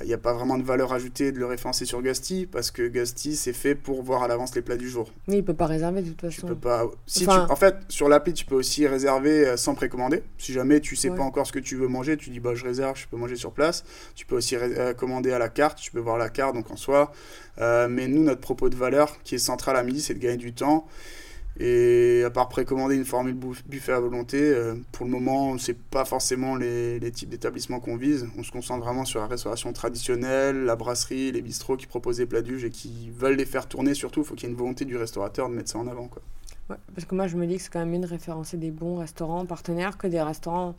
[0.01, 2.87] il n'y a pas vraiment de valeur ajoutée de le référencer sur Gusty parce que
[2.87, 5.11] Gusty c'est fait pour voir à l'avance les plats du jour.
[5.27, 6.41] Oui, il peut pas réserver de toute façon.
[6.41, 6.85] Tu peux pas.
[7.05, 7.29] Si tu...
[7.29, 10.23] En fait, sur l'appli, tu peux aussi réserver euh, sans précommander.
[10.37, 12.63] Si jamais tu sais pas encore ce que tu veux manger, tu dis bah je
[12.63, 13.83] réserve, je peux manger sur place.
[14.15, 16.77] Tu peux aussi euh, commander à la carte, tu peux voir la carte donc en
[16.77, 17.11] soi.
[17.59, 20.37] Euh, mais nous, notre propos de valeur qui est central à midi, c'est de gagner
[20.37, 20.87] du temps.
[21.59, 26.05] Et à part précommander une formule buffet à volonté, euh, pour le moment, c'est pas
[26.05, 28.27] forcément les, types d'établissements qu'on vise.
[28.37, 32.27] On se concentre vraiment sur la restauration traditionnelle, la brasserie, les bistrots qui proposent des
[32.27, 33.95] plats du et qui veulent les faire tourner.
[33.95, 36.09] Surtout, il faut qu'il y ait une volonté du restaurateur de mettre ça en avant.
[36.69, 38.71] Ouais, parce que moi, je me dis que c'est quand même mieux de référencer des
[38.71, 40.75] bons restaurants partenaires que des restaurants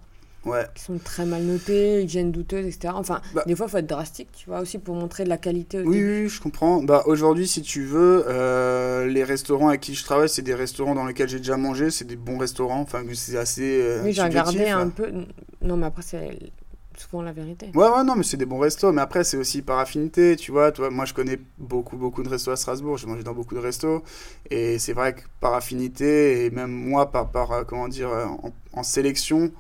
[0.74, 2.94] qui sont très mal notés, hygiène douteuse, etc.
[2.96, 3.44] Enfin, bah.
[3.46, 5.80] des fois, il faut être drastique, tu vois, aussi pour montrer de la qualité.
[5.80, 6.82] oui, oui, je comprends.
[6.82, 10.94] Bah, Aujourd'hui, si tu veux, euh, les restaurants avec qui je travaille, c'est des restaurants
[10.94, 13.80] dans lesquels j'ai déjà mangé, c'est des bons restaurants, enfin, c'est assez.
[13.80, 15.10] Euh, oui, j'ai regardé un peu.
[15.62, 16.38] Non, mais après, c'est
[16.96, 17.70] souvent la vérité.
[17.74, 18.92] Ouais, ouais, non, mais c'est des bons restos.
[18.92, 20.72] Mais après, c'est aussi par affinité, tu vois.
[20.72, 22.96] Toi, moi, je connais beaucoup, beaucoup de restos à Strasbourg.
[22.98, 24.02] J'ai mangé dans beaucoup de restos.
[24.50, 28.10] Et c'est vrai que par affinité, et même moi, par, par euh, comment dire,
[28.72, 29.52] en sélection,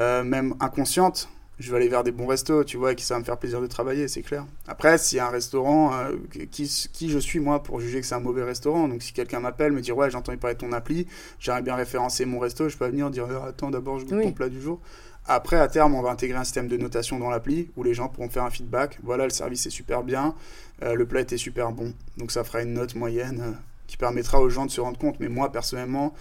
[0.00, 3.14] euh, même inconsciente, je vais aller vers des bons restos, tu vois, et qui ça
[3.14, 4.46] va me faire plaisir de travailler, c'est clair.
[4.66, 6.16] Après, s'il y a un restaurant, euh,
[6.50, 9.40] qui, qui, je suis moi pour juger que c'est un mauvais restaurant Donc si quelqu'un
[9.40, 11.06] m'appelle, me dit ouais, j'ai entendu parler de ton appli,
[11.38, 14.32] j'aimerais bien référencer mon resto, je peux venir dire euh, attends, d'abord je goûte ton
[14.32, 14.80] plat du jour.
[15.26, 18.08] Après, à terme, on va intégrer un système de notation dans l'appli où les gens
[18.08, 18.98] pourront faire un feedback.
[19.02, 20.34] Voilà, le service est super bien,
[20.82, 21.92] le plat était super bon.
[22.16, 23.54] Donc ça fera une note moyenne
[23.86, 25.20] qui permettra aux gens de se rendre compte.
[25.20, 26.14] Mais moi, personnellement,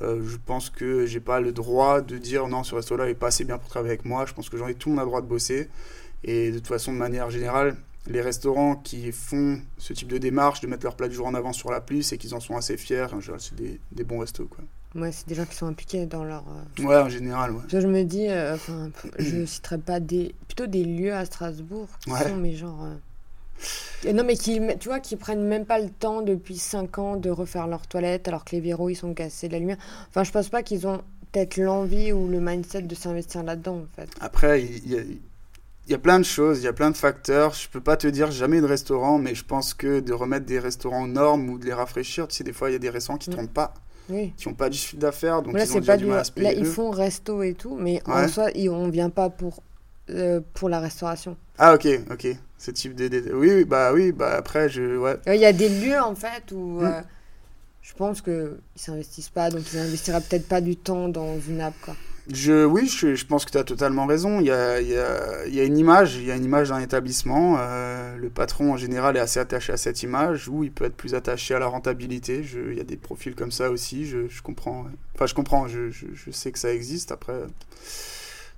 [0.00, 3.28] euh, je pense que j'ai pas le droit de dire non, ce resto-là est pas
[3.28, 4.24] assez bien pour travailler avec moi.
[4.26, 5.68] Je pense que j'en ai tout le monde a le droit de bosser.
[6.24, 7.76] Et de toute façon, de manière générale,
[8.06, 11.34] les restaurants qui font ce type de démarche, de mettre leur plat du jour en
[11.34, 13.06] avant sur l'appli, c'est qu'ils en sont assez fiers.
[13.38, 14.46] C'est des, des, bons restos.
[14.46, 14.64] Quoi.
[14.94, 16.44] Ouais, c'est des gens qui sont impliqués dans leur.
[16.78, 17.52] Euh, ouais, en général.
[17.52, 17.62] Ouais.
[17.68, 20.34] Je me dis, euh, enfin, je citerai pas des.
[20.46, 22.86] plutôt des lieux à Strasbourg qui sont, mais genre
[24.12, 27.30] non, mais qui, tu vois, qui prennent même pas le temps depuis 5 ans de
[27.30, 29.78] refaire leur toilette alors que les verrous ils sont cassés de la lumière.
[30.08, 33.96] Enfin, je pense pas qu'ils ont peut-être l'envie ou le mindset de s'investir là-dedans en
[33.96, 34.08] fait.
[34.20, 35.02] Après, il y, a,
[35.88, 37.54] y, a plein de choses, il y a plein de facteurs.
[37.54, 40.58] Je peux pas te dire jamais de restaurant, mais je pense que de remettre des
[40.58, 42.90] restaurants aux normes ou de les rafraîchir, tu sais, des fois il y a des
[42.90, 43.48] restaurants qui ne mm.
[43.48, 43.74] pas.
[44.08, 46.32] Qui n'ont pas du chiffre d'affaires, donc là, ils ont pas du mal à se
[46.32, 46.48] payer.
[46.48, 49.62] Là, ils font resto et tout, mais en soi, on vient pas pour,
[50.10, 51.36] euh, pour la restauration.
[51.58, 52.28] Ah, ok, ok.
[52.58, 53.32] Ce type de.
[53.34, 54.96] Oui, oui, bah oui, bah après, je.
[54.96, 55.18] Ouais.
[55.26, 56.80] Il y a des lieux, en fait, où.
[56.80, 56.84] Mm.
[56.84, 57.00] Euh,
[57.82, 61.60] je pense qu'ils ne s'investissent pas, donc ils n'investiraient peut-être pas du temps dans une
[61.60, 61.74] app.
[61.84, 61.96] Quoi.
[62.30, 64.38] Je, oui, je, je pense que tu as totalement raison.
[64.38, 66.44] Il y a, il y, a, il y a une image, il y a une
[66.44, 67.56] image d'un établissement.
[67.58, 70.96] Euh, le patron, en général, est assez attaché à cette image, ou il peut être
[70.96, 72.44] plus attaché à la rentabilité.
[72.44, 74.86] Je, il y a des profils comme ça aussi, je, je comprends.
[75.16, 77.10] Enfin, je comprends, je, je, sais que ça existe.
[77.10, 77.34] Après,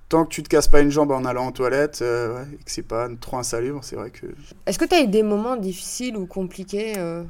[0.09, 2.63] tant que tu te casses pas une jambe en allant aux toilettes euh, ouais, et
[2.63, 4.27] que c'est pas trop insalubre, c'est vrai que...
[4.65, 7.23] Est-ce que tu as eu des moments difficiles ou compliqués euh,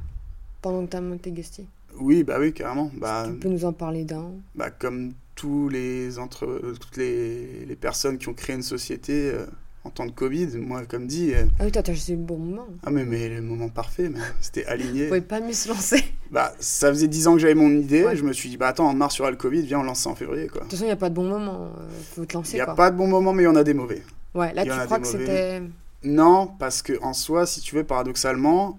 [0.62, 1.68] pendant que tu as monté Gusty?
[1.98, 2.92] Oui, bah oui, carrément.
[2.96, 7.76] Bah, tu peux nous en parler d'un bah, Comme tous les entre, toutes les, les,
[7.76, 9.46] personnes qui ont créé une société euh,
[9.86, 11.32] en temps de Covid, moi, comme dit.
[11.34, 12.68] Euh, ah oui, toi, t'as juste le bon moment.
[12.86, 15.04] Ah, mais, mais le moment parfait, mais c'était aligné.
[15.04, 16.04] Vous pouvez pas mieux se lancer.
[16.32, 18.06] Bah, ça faisait 10 ans que j'avais mon idée.
[18.16, 19.84] Je me suis dit, bah attends, en mars, il y aura le Covid, viens, on
[19.84, 20.48] lance ça en février.
[20.48, 20.62] Quoi.
[20.62, 21.70] De toute façon, il n'y a pas de bon moment.
[21.78, 22.54] Il euh, faut te lancer.
[22.54, 24.02] Il n'y a pas de bon moment, mais il y en a des mauvais.
[24.34, 25.62] Ouais, là, tu crois que c'était.
[26.04, 28.78] Non, parce que en soi, si tu veux, paradoxalement,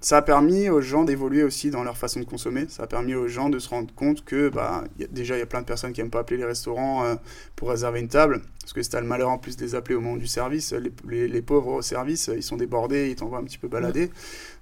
[0.00, 2.66] ça a permis aux gens d'évoluer aussi dans leur façon de consommer.
[2.68, 5.40] Ça a permis aux gens de se rendre compte que bah, y a, déjà, il
[5.40, 7.16] y a plein de personnes qui n'aiment pas appeler les restaurants euh,
[7.54, 8.40] pour réserver une table.
[8.60, 10.26] Parce que si tu as le malheur en plus de les appeler au moment du
[10.26, 10.72] service,
[11.06, 14.10] les, les, pauvres au service, ils sont débordés, ils t'envoient un petit peu balader.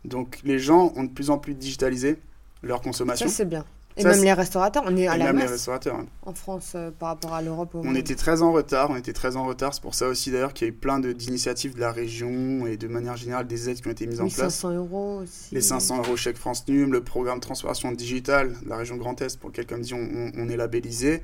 [0.05, 2.16] Donc les gens ont de plus en plus digitalisé
[2.64, 3.29] leur consommation.
[3.29, 3.64] Ça, c'est bien.
[3.98, 5.98] Et même les restaurateurs, on est à la même les restaurateurs.
[6.22, 7.70] En France, euh, par rapport à l'Europe.
[7.74, 9.74] On était très en retard, on était très en retard.
[9.74, 12.76] C'est pour ça aussi d'ailleurs qu'il y a eu plein d'initiatives de, la région et
[12.76, 14.38] de manière générale des aides qui ont été mises en place.
[14.38, 15.54] Les 500 euros aussi.
[15.54, 19.20] Les 500 euros chèque France NUM, le programme de transformation digitale de la région Grand
[19.20, 21.22] Est pour lequel, comme dit, on, on est labellisé.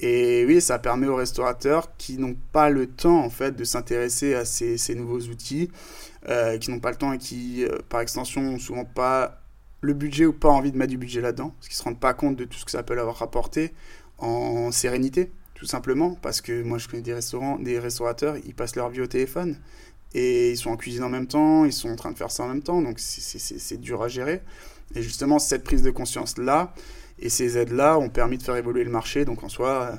[0.00, 4.34] Et oui, ça permet aux restaurateurs qui n'ont pas le temps en fait de s'intéresser
[4.34, 5.70] à ces, ces, nouveaux outils,
[6.28, 9.43] euh, qui n'ont pas le temps et qui, euh, par extension, n'ont souvent pas
[9.84, 12.14] le budget ou pas envie de mettre du budget là-dedans, parce qu'ils se rendent pas
[12.14, 13.72] compte de tout ce que ça peut leur rapporter
[14.18, 18.76] en sérénité, tout simplement, parce que moi je connais des restaurants, des restaurateurs, ils passent
[18.76, 19.58] leur vie au téléphone
[20.14, 22.44] et ils sont en cuisine en même temps, ils sont en train de faire ça
[22.44, 24.42] en même temps, donc c'est dur à gérer.
[24.94, 26.72] Et justement, cette prise de conscience-là
[27.18, 29.96] et ces aides-là ont permis de faire évoluer le marché, donc en soi,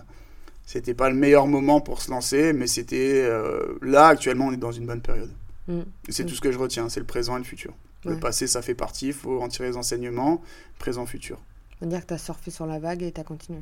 [0.66, 4.58] c'était pas le meilleur moment pour se lancer, mais c'était euh, là, actuellement, on est
[4.58, 5.32] dans une bonne période.
[5.68, 5.82] Mmh.
[6.10, 6.28] C'est mmh.
[6.28, 7.74] tout ce que je retiens, c'est le présent et le futur.
[8.06, 10.42] Le passé, ça fait partie, il faut en tirer les enseignements,
[10.78, 11.42] présent, futur.
[11.82, 13.60] On dire que tu as surfé sur la vague et tu as continué.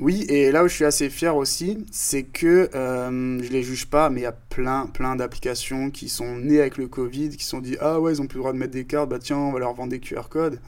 [0.00, 3.86] Oui, et là où je suis assez fier aussi, c'est que euh, je les juge
[3.86, 7.44] pas, mais il y a plein, plein d'applications qui sont nées avec le Covid, qui
[7.44, 9.38] sont dit ah ouais, ils ont plus le droit de mettre des cartes, bah tiens,
[9.38, 10.60] on va leur vendre des QR codes.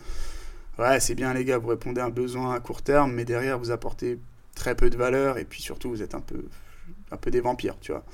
[0.80, 3.56] Ouais, c'est bien les gars, vous répondez à un besoin à court terme, mais derrière
[3.56, 4.18] vous apportez
[4.56, 6.44] très peu de valeur et puis surtout vous êtes un peu,
[7.12, 8.04] un peu des vampires, tu vois.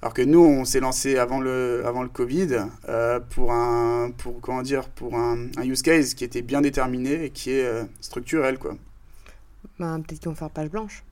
[0.00, 2.56] Alors que nous, on s'est lancé avant le, avant le Covid
[2.88, 7.24] euh, pour, un, pour, comment dire, pour un, un, use case qui était bien déterminé
[7.24, 8.58] et qui est euh, structurel.
[8.58, 8.76] Quoi.
[9.80, 11.02] Ben, Peut-être qu'ils vont faire page blanche.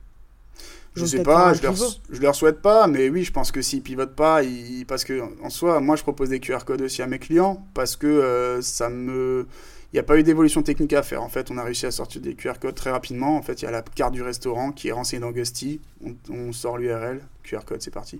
[0.95, 1.75] Je sais pas, je leur,
[2.09, 5.21] je leur souhaite pas, mais oui, je pense que s'ils pivotent pas, ils, parce que
[5.43, 8.61] en soi, moi je propose des QR codes aussi à mes clients parce que euh,
[8.61, 9.45] ça me.
[9.93, 11.23] Il n'y a pas eu d'évolution technique à faire.
[11.23, 13.37] En fait, on a réussi à sortir des QR codes très rapidement.
[13.37, 15.79] En fait, il y a la carte du restaurant qui est renseignée dans Gusty.
[16.03, 18.19] On, on sort l'URL, QR code, c'est parti.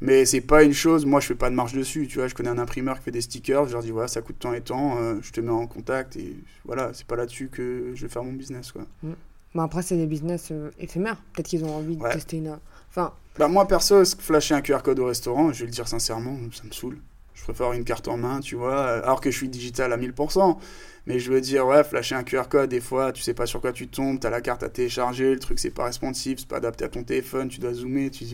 [0.00, 2.34] Mais c'est pas une chose, moi je fais pas de marge dessus, tu vois, je
[2.34, 4.60] connais un imprimeur qui fait des stickers, je leur dis voilà, ça coûte tant et
[4.60, 8.08] tant, euh, je te mets en contact et voilà, c'est pas là-dessus que je vais
[8.08, 8.86] faire mon business quoi.
[9.02, 12.58] Bon, après c'est des business euh, éphémères, peut-être qu'ils ont envie de tester une
[12.90, 16.36] enfin bah moi perso, flasher un QR code au restaurant, je vais le dire sincèrement,
[16.52, 16.98] ça me saoule.
[17.38, 20.58] Je préfère une carte en main, tu vois, alors que je suis digital à 1000%.
[21.06, 23.62] Mais je veux dire, ouais, flasher un QR code, des fois, tu sais pas sur
[23.62, 26.48] quoi tu tombes, tu as la carte à télécharger, le truc c'est pas responsive, c'est
[26.48, 28.26] pas adapté à ton téléphone, tu dois zoomer, tu...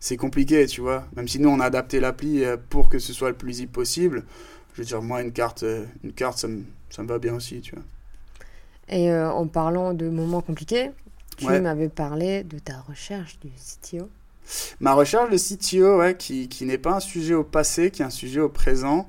[0.00, 1.04] c'est compliqué, tu vois.
[1.16, 3.72] Même si nous on a adapté l'appli euh, pour que ce soit le plus lisible
[3.72, 4.24] possible,
[4.72, 7.34] je veux dire, moi une carte, euh, une carte ça, me, ça me va bien
[7.34, 7.84] aussi, tu vois.
[8.88, 10.92] Et euh, en parlant de moments compliqués,
[11.36, 14.08] tu m'avais parlé de ta recherche du CTO.
[14.80, 18.04] Ma recherche de CTO, ouais, qui, qui n'est pas un sujet au passé, qui est
[18.04, 19.08] un sujet au présent.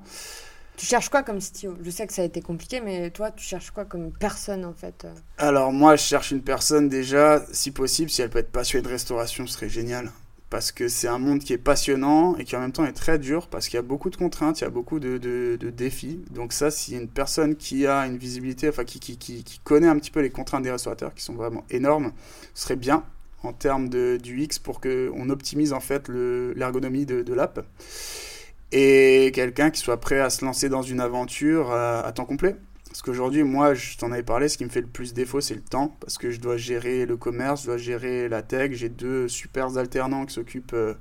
[0.77, 3.45] Tu cherches quoi comme CTO Je sais que ça a été compliqué, mais toi, tu
[3.45, 5.07] cherches quoi comme personne en fait?
[5.37, 8.89] Alors moi, je cherche une personne déjà, si possible, si elle peut être passionnée de
[8.89, 10.11] restauration, ce serait génial.
[10.49, 13.17] Parce que c'est un monde qui est passionnant et qui en même temps est très
[13.17, 16.23] dur parce qu'il y a beaucoup de contraintes, il y a beaucoup de, de, défis.
[16.29, 19.87] Donc ça, si une personne qui a une visibilité, enfin qui, qui, qui, qui, connaît
[19.87, 22.11] un petit peu les contraintes des restaurateurs qui sont vraiment énormes,
[22.53, 23.03] ce serait bien
[23.45, 27.65] en termes de, du X pour qu'on optimise en fait l'ergonomie de, de l'app.
[28.71, 32.55] et quelqu'un qui soit prêt à se lancer dans une aventure à, temps complet.
[32.95, 35.53] Parce qu'aujourd'hui, moi, je t'en avais parlé, ce qui me fait le plus défaut, c'est
[35.53, 35.97] le temps.
[35.99, 38.71] Parce que je dois gérer le commerce, je dois gérer la tech.
[38.71, 40.93] J'ai deux super alternants qui s'occupent euh,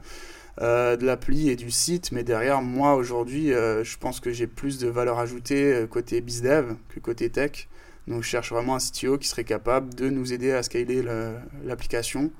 [0.60, 2.10] euh, de l'appli et du site.
[2.10, 6.74] Mais derrière, moi, aujourd'hui, euh, je pense que j'ai plus de valeur ajoutée côté bizdev
[6.88, 7.68] que côté tech.
[8.06, 11.02] Donc je cherche vraiment un CTO qui serait capable de nous aider à scaler
[11.64, 12.30] l'application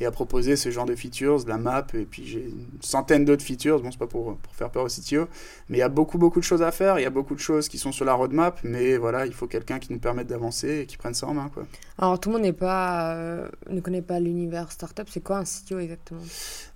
[0.00, 3.24] et à proposer ce genre de features, de la map, et puis j'ai une centaine
[3.24, 5.28] d'autres features, bon c'est pas pour, pour, faire peur au CTO,
[5.68, 7.40] mais il y a beaucoup beaucoup de choses à faire, il y a beaucoup de
[7.40, 10.80] choses qui sont sur la roadmap, mais voilà, il faut quelqu'un qui nous permette d'avancer
[10.80, 11.48] et qui prenne ça en main.
[11.54, 11.64] Quoi.
[11.98, 15.78] Alors tout le monde pas, euh, ne connaît pas l'univers startup, c'est quoi un CTO
[15.78, 16.22] exactement?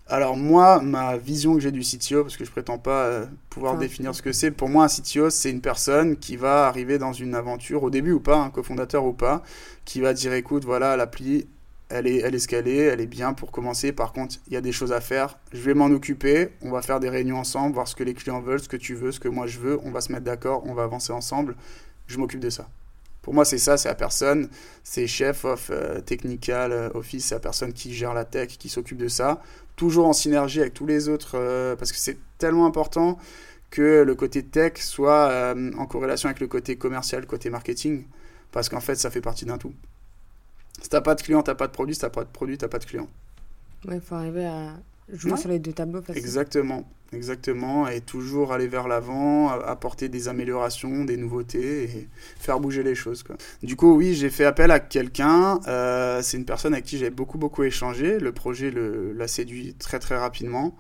[0.09, 3.77] Alors moi, ma vision que j'ai du CTO, parce que je prétends pas euh, pouvoir
[3.77, 7.13] définir ce que c'est, pour moi un CTO c'est une personne qui va arriver dans
[7.13, 9.43] une aventure, au début ou pas, un cofondateur ou pas,
[9.85, 11.47] qui va dire écoute voilà l'appli
[11.91, 13.93] elle est, elle est scalée, elle est bien pour commencer.
[13.93, 15.39] Par contre, il y a des choses à faire.
[15.53, 16.51] Je vais m'en occuper.
[16.63, 18.95] On va faire des réunions ensemble, voir ce que les clients veulent, ce que tu
[18.95, 19.81] veux, ce que moi je veux.
[19.85, 21.57] On va se mettre d'accord, on va avancer ensemble.
[22.07, 22.69] Je m'occupe de ça.
[23.29, 24.49] Pour moi, c'est ça, c'est la personne,
[24.83, 28.71] c'est chef of euh, technical euh, office, c'est la personne qui gère la tech, qui
[28.71, 29.43] s'occupe de ça,
[29.77, 33.19] toujours en synergie avec tous les autres, euh, parce que c'est tellement important
[33.69, 38.07] que le côté tech soit en corrélation avec le côté commercial, côté marketing,
[38.51, 39.75] parce qu'en fait, ça fait partie d'un tout.
[40.81, 41.95] Si t'as pas de client, t'as pas de produit.
[41.95, 43.11] Si t'as pas de produit, t'as pas de client.
[43.87, 44.73] Ouais, faut arriver à
[45.13, 46.03] jouer sur les deux tableaux.
[46.15, 47.89] Exactement, exactement.
[47.89, 53.23] Et toujours aller vers l'avant, apporter des améliorations, des nouveautés et faire bouger les choses.
[53.23, 53.37] Quoi.
[53.63, 55.61] Du coup, oui, j'ai fait appel à quelqu'un.
[55.67, 58.19] Euh, c'est une personne avec qui j'ai beaucoup, beaucoup échangé.
[58.19, 60.77] Le projet l'a séduit très, très rapidement.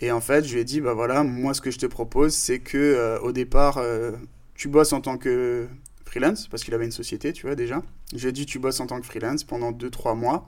[0.00, 2.34] Et en fait, je lui ai dit, bah voilà, moi, ce que je te propose,
[2.34, 4.12] c'est que euh, au départ, euh,
[4.54, 5.66] tu bosses en tant que
[6.08, 7.82] freelance, parce qu'il avait une société, tu vois, déjà.
[8.14, 10.46] J'ai dit, tu bosses en tant que freelance pendant 2-3 mois.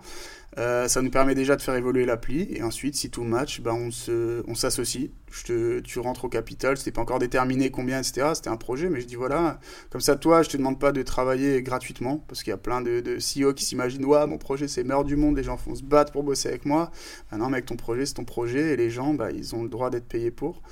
[0.58, 2.48] Euh, ça nous permet déjà de faire évoluer l'appli.
[2.50, 3.90] Et ensuite, si tout match, ben on,
[4.48, 5.10] on s'associe.
[5.44, 6.76] Tu rentres au capital.
[6.76, 8.30] C'était pas encore déterminé combien, etc.
[8.34, 11.02] C'était un projet, mais je dis voilà, comme ça, toi, je te demande pas de
[11.02, 12.24] travailler gratuitement.
[12.26, 15.04] Parce qu'il y a plein de, de CEO qui s'imaginent ouais, mon projet, c'est meilleur
[15.04, 15.36] du monde.
[15.36, 16.90] Les gens vont se battre pour bosser avec moi.
[17.30, 18.72] Ben non, mec, ton projet, c'est ton projet.
[18.72, 20.62] Et les gens, ben, ils ont le droit d'être payés pour.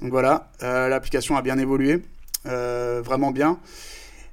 [0.00, 2.02] Donc voilà, euh, l'application a bien évolué.
[2.46, 3.58] Euh, vraiment bien.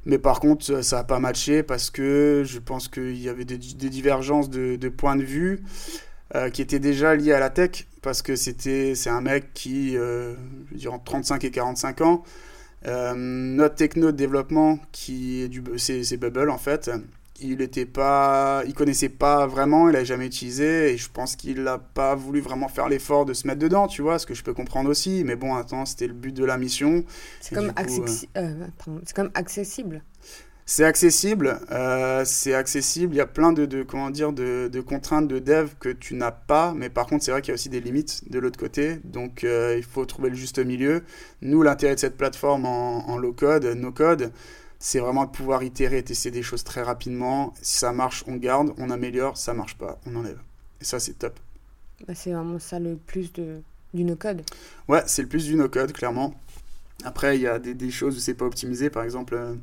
[0.05, 3.57] Mais par contre, ça n'a pas matché parce que je pense qu'il y avait des,
[3.57, 5.63] divergences de, points de vue
[6.35, 7.87] euh, qui étaient déjà liées à la tech.
[8.01, 10.35] Parce que c'était, c'est un mec qui, euh,
[10.67, 12.23] je veux dire, entre 35 et 45 ans.
[12.85, 16.91] Euh, notre techno de développement, qui est du, c'est Bubble en fait,
[17.43, 21.63] il était pas, il connaissait pas vraiment, il a jamais utilisé et je pense qu'il
[21.63, 24.43] n'a pas voulu vraiment faire l'effort de se mettre dedans, tu vois, ce que je
[24.43, 25.23] peux comprendre aussi.
[25.25, 27.03] Mais bon, attends, c'était le but de la mission.
[27.41, 28.67] C'est comme, euh, euh,
[29.13, 30.03] comme, accessible.
[30.65, 33.13] C'est accessible, euh, c'est accessible.
[33.13, 36.15] Il y a plein de, de comment dire de, de, contraintes de dev que tu
[36.15, 38.57] n'as pas, mais par contre c'est vrai qu'il y a aussi des limites de l'autre
[38.57, 39.01] côté.
[39.03, 41.03] Donc il faut trouver le juste milieu.
[41.41, 44.31] Nous, l'intérêt de cette plateforme en, en low code, no code
[44.85, 47.53] c'est vraiment de pouvoir itérer et tester des choses très rapidement.
[47.61, 50.39] Si ça marche, on garde, on améliore, ça marche pas, on enlève.
[50.81, 51.39] Et ça, c'est top.
[52.05, 53.61] Bah, c'est vraiment ça le plus de,
[53.93, 54.41] du no-code.
[54.89, 56.33] Ouais, c'est le plus du no-code, clairement.
[57.05, 58.89] Après, il y a des, des choses où c'est pas optimisé.
[58.89, 59.55] Par exemple, euh,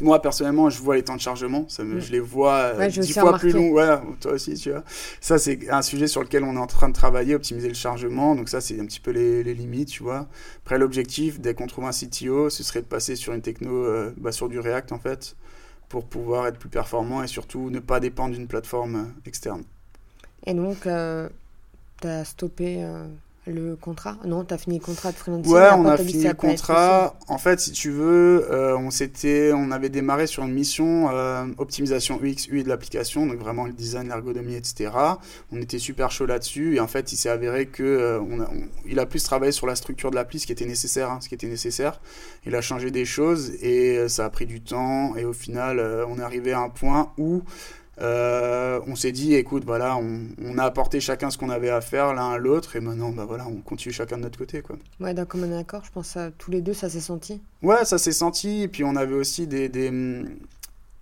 [0.00, 1.64] moi, personnellement, je vois les temps de chargement.
[1.68, 3.70] Ça me, Je les vois euh, dix fois plus longs.
[3.70, 4.84] Ouais, toi aussi, tu vois.
[5.20, 8.34] Ça, c'est un sujet sur lequel on est en train de travailler, optimiser le chargement.
[8.34, 10.26] Donc ça, c'est un petit peu les, les, limites, tu vois.
[10.64, 14.12] Après, l'objectif, dès qu'on trouve un CTO, ce serait de passer sur une techno, euh,
[14.18, 15.34] bah, sur du React, en fait,
[15.88, 19.62] pour pouvoir être plus performant et surtout ne pas dépendre d'une plateforme euh, externe.
[20.46, 20.88] Et donc, tu
[22.08, 22.86] as stoppé
[23.46, 26.34] le contrat Non, tu as fini le contrat de freelancing Ouais, on a fini le
[26.34, 27.16] contrat.
[27.28, 28.88] En fait, si tu veux, euh, on,
[29.56, 33.72] on avait démarré sur une mission euh, optimisation UX, UI de l'application, donc vraiment le
[33.72, 34.90] design, l'ergonomie, etc.
[35.52, 38.50] On était super chaud là-dessus et en fait, il s'est avéré que euh, on a,
[38.86, 41.28] il a plus travaillé sur la structure de l'appli, ce qui était nécessaire, hein, ce
[41.28, 42.00] qui était nécessaire.
[42.46, 46.18] Il a changé des choses et ça a pris du temps et au final, on
[46.18, 47.42] est arrivé à un point où
[48.00, 52.14] euh, on s'est dit, écoute, voilà, on, a apporté chacun ce qu'on avait à faire
[52.14, 54.76] l'un à l'autre, et maintenant, bah voilà, on continue chacun de notre côté, quoi.
[55.00, 57.40] Ouais, d'un commun accord, je pense à tous les deux, ça s'est senti.
[57.62, 59.90] Ouais, ça s'est senti, et puis on avait aussi des, des...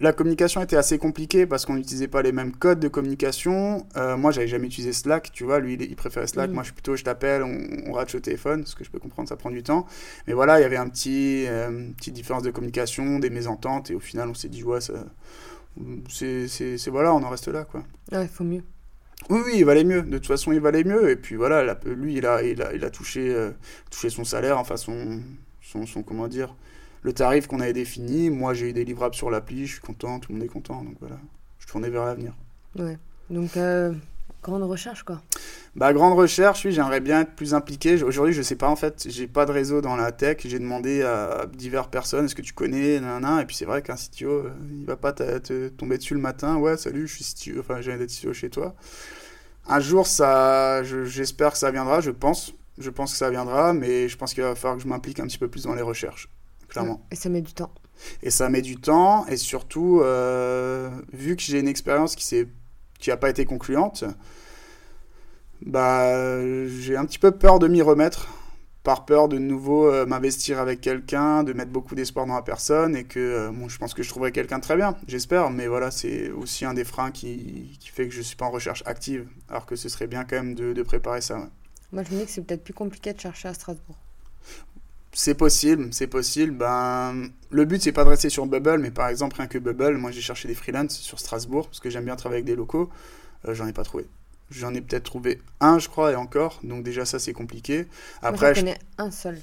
[0.01, 3.87] La communication était assez compliquée parce qu'on n'utilisait pas les mêmes codes de communication.
[3.97, 5.61] Euh, moi, j'avais jamais utilisé Slack, tu vois.
[5.61, 6.51] Lui, il, préférait Slack.
[6.51, 6.53] Mm.
[6.53, 8.99] Moi, je suis plutôt, je t'appelle, on, on rate au téléphone, ce que je peux
[8.99, 9.87] comprendre, ça prend du temps.
[10.27, 13.93] Mais voilà, il y avait un petit, euh, une petite différence de communication, des mésententes,
[13.93, 14.95] et au final, on s'est dit, ouais, ça,
[16.09, 17.85] c'est voilà, on en reste là, quoi.
[18.13, 18.63] Ouais, il faut mieux.
[19.31, 20.03] Oui, oui, il valait mieux.
[20.03, 21.11] De toute façon, il valait mieux.
[21.11, 23.51] Et puis voilà, lui, il a, il a, il a touché, euh,
[23.91, 25.21] touché son salaire, enfin son,
[25.63, 26.55] son, son comment dire,
[27.03, 28.31] le tarif qu'on avait défini.
[28.31, 30.83] Moi, j'ai eu des livrables sur l'appli, je suis content, tout le monde est content.
[30.83, 31.19] Donc voilà,
[31.59, 32.35] je tournais vers l'avenir.
[32.77, 32.99] Ouais.
[33.31, 33.93] Donc, euh,
[34.45, 35.21] grande recherche, quoi.
[35.75, 38.01] Bah, grande recherche, oui, j'aimerais bien être plus impliqué.
[38.03, 40.39] Aujourd'hui, je sais pas, en fait, j'ai pas de réseau dans la tech.
[40.45, 43.97] J'ai demandé à diverses personnes, est-ce que tu connais, nanana, et puis c'est vrai qu'un
[43.97, 47.61] CTO, euh, il va pas te tomber dessus le matin, ouais, salut, je suis CTO,
[47.61, 48.75] enfin, j'ai d'être CTO chez toi.
[49.67, 52.53] Un jour, ça, j'espère que ça viendra, je pense.
[52.77, 55.27] Je pense que ça viendra, mais je pense qu'il va falloir que je m'implique un
[55.27, 56.29] petit peu plus dans les recherches,
[56.69, 57.07] clairement.
[57.11, 57.73] Et ça met du temps.
[58.23, 62.45] Et ça met du temps, et surtout, euh, vu que j'ai une expérience qui n'a
[63.11, 64.05] qui pas été concluante,
[65.65, 68.29] bah, j'ai un petit peu peur de m'y remettre,
[68.83, 72.97] par peur de nouveau euh, m'investir avec quelqu'un, de mettre beaucoup d'espoir dans la personne,
[72.97, 75.91] et que euh, bon, je pense que je trouverai quelqu'un très bien, j'espère, mais voilà,
[75.91, 79.27] c'est aussi un des freins qui, fait que je ne suis pas en recherche active,
[79.49, 81.49] alors que ce serait bien quand même de préparer ça.
[81.95, 83.97] Moi, je me dis que c'est peut-être plus compliqué de chercher à Strasbourg.
[85.17, 86.53] C'est possible, c'est possible.
[86.53, 89.97] Ben, le but, c'est pas de rester sur Bubble, mais par exemple, rien que Bubble,
[89.97, 92.91] moi j'ai cherché des freelances sur Strasbourg, parce que j'aime bien travailler avec des locaux,
[93.47, 94.07] euh, j'en ai pas trouvé.
[94.51, 96.61] J'en ai peut-être trouvé un, je crois, et encore.
[96.65, 97.87] Donc déjà, ça, c'est compliqué.
[98.23, 99.41] Après, Moi, je connais un seul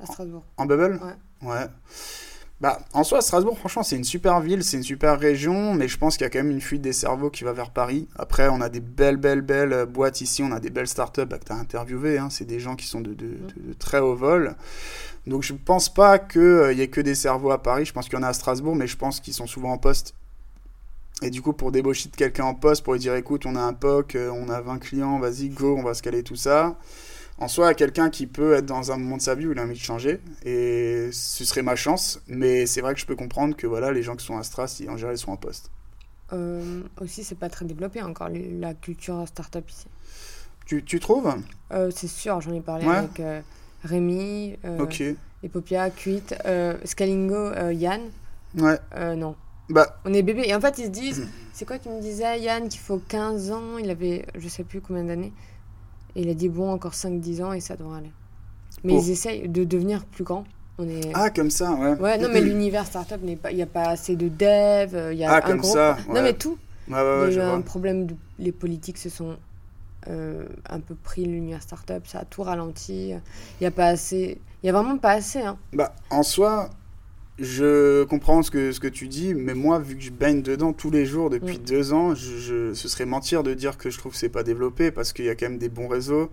[0.00, 0.44] à Strasbourg.
[0.56, 1.00] En, Bubble?
[1.02, 1.48] Ouais.
[1.48, 1.66] Ouais.
[2.60, 5.98] Bah, en soi, Strasbourg, franchement, c'est une super ville, c'est une super région, mais je
[5.98, 8.08] pense qu'il y a quand même une fuite des cerveaux qui va vers Paris.
[8.16, 11.26] Après, on a des belles, belles, belles euh, boîtes ici, on a des belles startups
[11.26, 12.28] bah, que tu as interviewées, hein.
[12.30, 14.56] c'est des gens qui sont de, de, de, très haut vol.
[15.26, 17.92] Donc, je ne pense pas qu'il euh, y ait que des cerveaux à Paris, je
[17.92, 20.14] pense qu'il y en a à Strasbourg, mais je pense qu'ils sont souvent en poste
[21.22, 23.60] et du coup, pour débaucher de quelqu'un en poste, pour lui dire écoute, on a
[23.60, 26.76] un POC, euh, on a 20 clients, vas-y, go, on va se caler tout ça.
[27.38, 29.62] En soi, quelqu'un qui peut être dans un moment de sa vie où il a
[29.62, 33.54] envie de changer, et ce serait ma chance, mais c'est vrai que je peux comprendre
[33.54, 35.70] que voilà, les gens qui sont à Stras, en général, ils sont en poste.
[36.32, 39.86] Euh, aussi, c'est pas très développé encore, la culture startup ici.
[40.64, 41.32] Tu, tu trouves?
[41.72, 43.40] Euh, C'est sûr, j'en ai parlé avec euh,
[43.84, 44.56] Rémi,
[45.42, 46.34] Epopia, Quit,
[46.84, 48.00] Scalingo, Yann.
[48.56, 48.78] Ouais.
[49.14, 49.36] non,
[49.68, 49.98] bah.
[50.04, 50.44] On est bébé.
[50.46, 53.50] Et en fait, ils se disent, c'est quoi tu me disais, Yann, qu'il faut 15
[53.50, 55.32] ans Il avait, je sais plus combien d'années.
[56.16, 58.12] Et il a dit, bon, encore 5-10 ans et ça devrait aller.
[58.84, 60.44] Mais ils essayent de devenir plus grands.
[60.78, 61.10] On est...
[61.14, 61.94] Ah, comme ça, ouais.
[61.94, 65.12] Ouais, non, mais l'univers startup, il n'y a pas assez de dev.
[65.12, 65.96] Il y a ah, comme ça.
[66.08, 66.58] Non, mais tout.
[66.88, 68.06] Ouais, ouais, il y a eu un problème.
[68.06, 68.16] De...
[68.38, 69.36] Les politiques se sont
[70.08, 72.06] euh, un peu pris l'univers startup.
[72.06, 73.10] Ça a tout ralenti.
[73.10, 73.20] Il
[73.60, 74.40] n'y a pas assez.
[74.62, 75.42] Il n'y a vraiment pas assez.
[75.42, 75.58] Hein.
[75.74, 76.70] Bah, en soi,
[77.38, 80.72] je comprends ce que, ce que tu dis, mais moi, vu que je baigne dedans
[80.72, 84.12] tous les jours depuis deux ans, je, ce serait mentir de dire que je trouve
[84.12, 86.30] que c'est pas développé parce qu'il y a quand même des bons réseaux.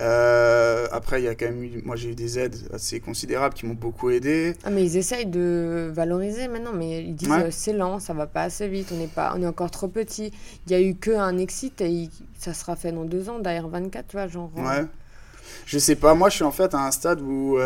[0.00, 3.54] Euh, après, il y a quand même eu, moi j'ai eu des aides assez considérables
[3.54, 4.54] qui m'ont beaucoup aidé.
[4.64, 8.26] Ah, mais ils essayent de valoriser maintenant, mais ils disent euh, c'est lent, ça va
[8.26, 10.32] pas assez vite, on est, pas, on est encore trop petit.
[10.66, 13.68] Il y a eu que un exit et ça sera fait dans deux ans, derrière
[13.68, 14.50] 24, tu vois, genre.
[14.58, 14.62] Euh.
[14.62, 14.86] Ouais.
[15.66, 17.58] Je sais pas, moi je suis en fait à un stade où,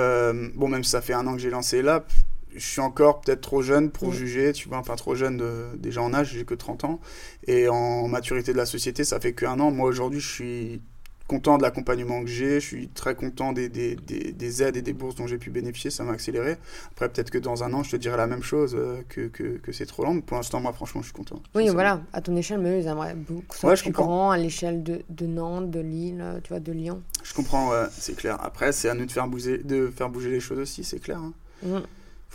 [0.54, 2.10] bon, même si ça fait un an que j'ai lancé l'app,
[2.56, 6.02] je suis encore peut-être trop jeune pour juger, tu vois, enfin trop jeune de, déjà
[6.02, 7.00] en âge, j'ai que 30 ans.
[7.46, 9.70] Et en maturité de la société, ça fait qu'un an.
[9.70, 10.80] Moi aujourd'hui, je suis
[11.26, 14.92] content de l'accompagnement que j'ai, je suis très content des, des, des, aides et des
[14.92, 16.56] bourses dont j'ai pu bénéficier, ça m'a accéléré.
[16.92, 19.58] Après, peut-être que dans un an, je te dirai la même chose, euh, que, que,
[19.58, 20.14] que c'est trop lent.
[20.14, 21.42] Mais pour l'instant, moi, franchement, je suis content.
[21.54, 24.82] Oui, voilà, à ton échelle, mais ils aimeraient beaucoup ça ouais, plus grand, à l'échelle
[24.82, 27.02] de, de, Nantes, de Lille, euh, tu vois, de Lyon.
[27.24, 28.38] Je comprends, ouais, c'est clair.
[28.40, 31.18] Après, c'est à nous de faire bouger, de faire bouger les choses aussi, c'est clair.
[31.18, 31.32] Hein.
[31.62, 31.78] Mm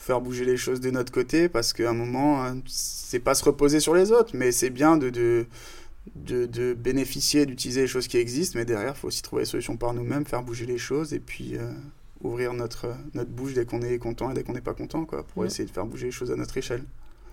[0.02, 3.43] faire bouger les choses de notre côté parce qu'à un moment, hein, c'est pas se
[3.43, 5.45] reposer sur les autres, mais c'est bien de, de,
[6.16, 9.78] de, bénéficier, d'utiliser les choses qui existent, mais derrière, il faut aussi trouver des solutions
[9.78, 11.72] par nous-mêmes, faire bouger les choses et puis euh,
[12.24, 15.24] ouvrir notre, notre bouche dès qu'on est content et dès qu'on n'est pas content, quoi,
[15.24, 16.84] pour essayer de faire bouger les choses à notre échelle.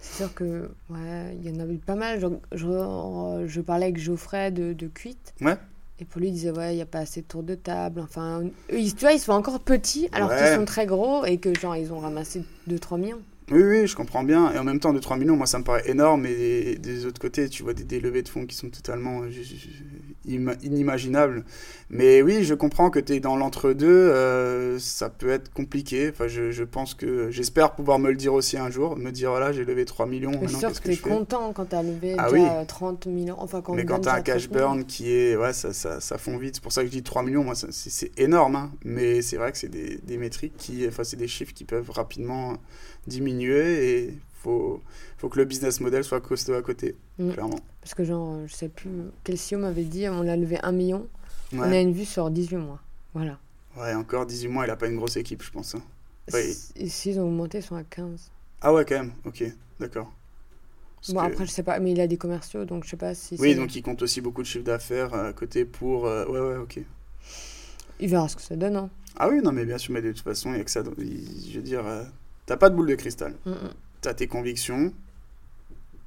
[0.00, 2.20] C'est sûr que, ouais, il y en a eu pas mal.
[2.20, 5.34] Je, je, je parlais avec Geoffrey de, de Cuite.
[5.40, 5.56] Ouais.
[6.00, 8.00] Et pour lui, il disait, ouais, il n'y a pas assez de tours de table.
[8.00, 11.76] Enfin, tu vois, ils sont encore petits alors qu'ils sont très gros et que, genre,
[11.76, 13.20] ils ont ramassé 2-3 millions.
[13.50, 14.52] Oui, oui, je comprends bien.
[14.52, 16.26] Et en même temps, 2-3 millions, moi, ça me paraît énorme.
[16.26, 21.44] Et des, autres côtés, tu vois des, levées de fonds qui sont totalement euh, inimaginables.
[21.90, 23.86] Mais oui, je comprends que tu es dans l'entre-deux.
[23.86, 26.10] Euh, ça peut être compliqué.
[26.10, 28.96] Enfin, je, je pense que j'espère pouvoir me le dire aussi un jour.
[28.96, 30.32] Me dire, voilà, j'ai levé 3 millions.
[30.46, 33.36] C'est sûr que tu es content quand tu as levé ah, déjà 30 millions.
[33.38, 35.36] Enfin, quand Mais quand tu as un cash burn qui est.
[35.36, 36.56] Ouais, ça, ça, ça fond vite.
[36.56, 37.44] C'est pour ça que je dis 3 millions.
[37.44, 38.56] Moi, c'est énorme.
[38.56, 38.72] Hein.
[38.84, 40.86] Mais c'est vrai que c'est des, des métriques qui.
[40.86, 42.58] Enfin, c'est des chiffres qui peuvent rapidement
[43.06, 44.82] diminuer et faut
[45.18, 47.32] faut que le business model soit costaud à côté, mm.
[47.32, 47.60] clairement.
[47.80, 48.90] Parce que genre, je sais plus,
[49.24, 51.08] quel CEO m'avait dit, on a levé 1 million,
[51.52, 52.80] on a une vue sur 18 mois.
[53.14, 53.38] Voilà.
[53.76, 55.74] Ouais, encore 18 mois, il a pas une grosse équipe, je pense.
[55.74, 55.82] Hein.
[56.32, 56.52] Ouais.
[56.86, 58.30] S'ils ont augmenté, ils sont à 15.
[58.60, 59.44] Ah ouais, quand même, ok,
[59.80, 60.12] d'accord.
[61.10, 63.36] Bon, après, je sais pas, mais il a des commerciaux, donc je sais pas si.
[63.38, 66.06] Oui, donc il compte aussi beaucoup de chiffre d'affaires à côté pour.
[66.06, 66.80] Euh, ouais, ouais, ok.
[68.00, 68.90] Il verra ce que ça donne, hein.
[69.16, 70.82] Ah oui, non, mais bien sûr, mais de toute façon, il y a que ça.
[70.84, 72.04] Je veux dire, euh,
[72.48, 73.34] T'as pas de boule de cristal.
[74.02, 74.92] Tu as tes convictions.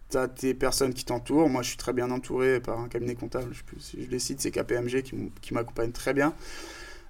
[0.10, 1.48] tu as tes personnes qui t'entourent.
[1.48, 3.54] Moi, je suis très bien entouré par un cabinet comptable.
[3.54, 5.04] Je, je les cite, c'est KPMG
[5.42, 6.34] qui m'accompagne très bien.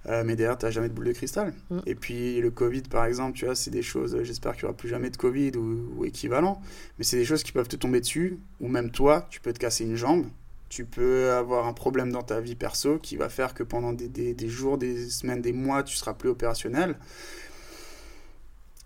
[0.08, 1.54] Euh, mais derrière, tu n'as jamais de boule de cristal.
[1.70, 1.80] Mm.
[1.86, 4.78] Et puis le Covid, par exemple, tu vois, c'est des choses, j'espère qu'il n'y aura
[4.78, 6.62] plus jamais de Covid ou, équivalent,
[6.98, 9.60] mais c'est des choses qui peuvent te tomber dessus, ou même toi, tu peux te
[9.60, 10.26] casser une jambe,
[10.70, 14.08] tu peux avoir un problème dans ta vie perso qui va faire que pendant des,
[14.08, 16.96] des, jours, des semaines, des mois, tu seras plus opérationnel.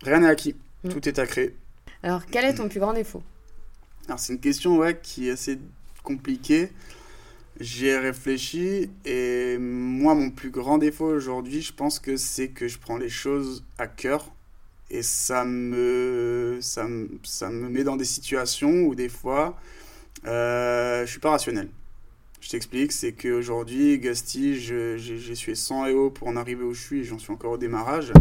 [0.02, 0.88] Rien n'est acquis, mm.
[0.90, 1.56] tout est à créer.
[2.02, 3.22] Alors, quel est ton plus grand défaut?
[4.06, 5.58] Alors, c'est une question ouais, qui est assez
[6.02, 6.70] compliquée.
[7.58, 12.78] J'ai réfléchi et moi, mon plus grand défaut aujourd'hui, je pense que c'est que je
[12.78, 14.30] prends les choses à cœur
[14.90, 19.58] et ça me, ça me, ça me met dans des situations où des fois,
[20.26, 21.68] euh, je suis pas rationnel.
[22.40, 27.04] Je t'explique, c'est qu'aujourd'hui, Gasti, j'ai sué 100 EO pour en arriver où je suis,
[27.04, 28.12] j'en suis encore au démarrage.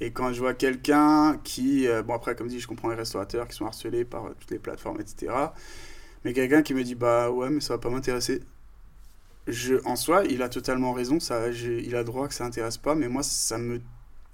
[0.00, 3.48] Et quand je vois quelqu'un qui, euh, bon après comme dit, je comprends les restaurateurs
[3.48, 5.32] qui sont harcelés par toutes les plateformes, etc.
[6.24, 8.42] Mais quelqu'un qui me dit, bah ouais, mais ça va pas m'intéresser
[9.46, 11.20] je, en soi, il a totalement raison.
[11.20, 13.80] Ça, il a droit que ça intéresse pas, mais moi, ça me,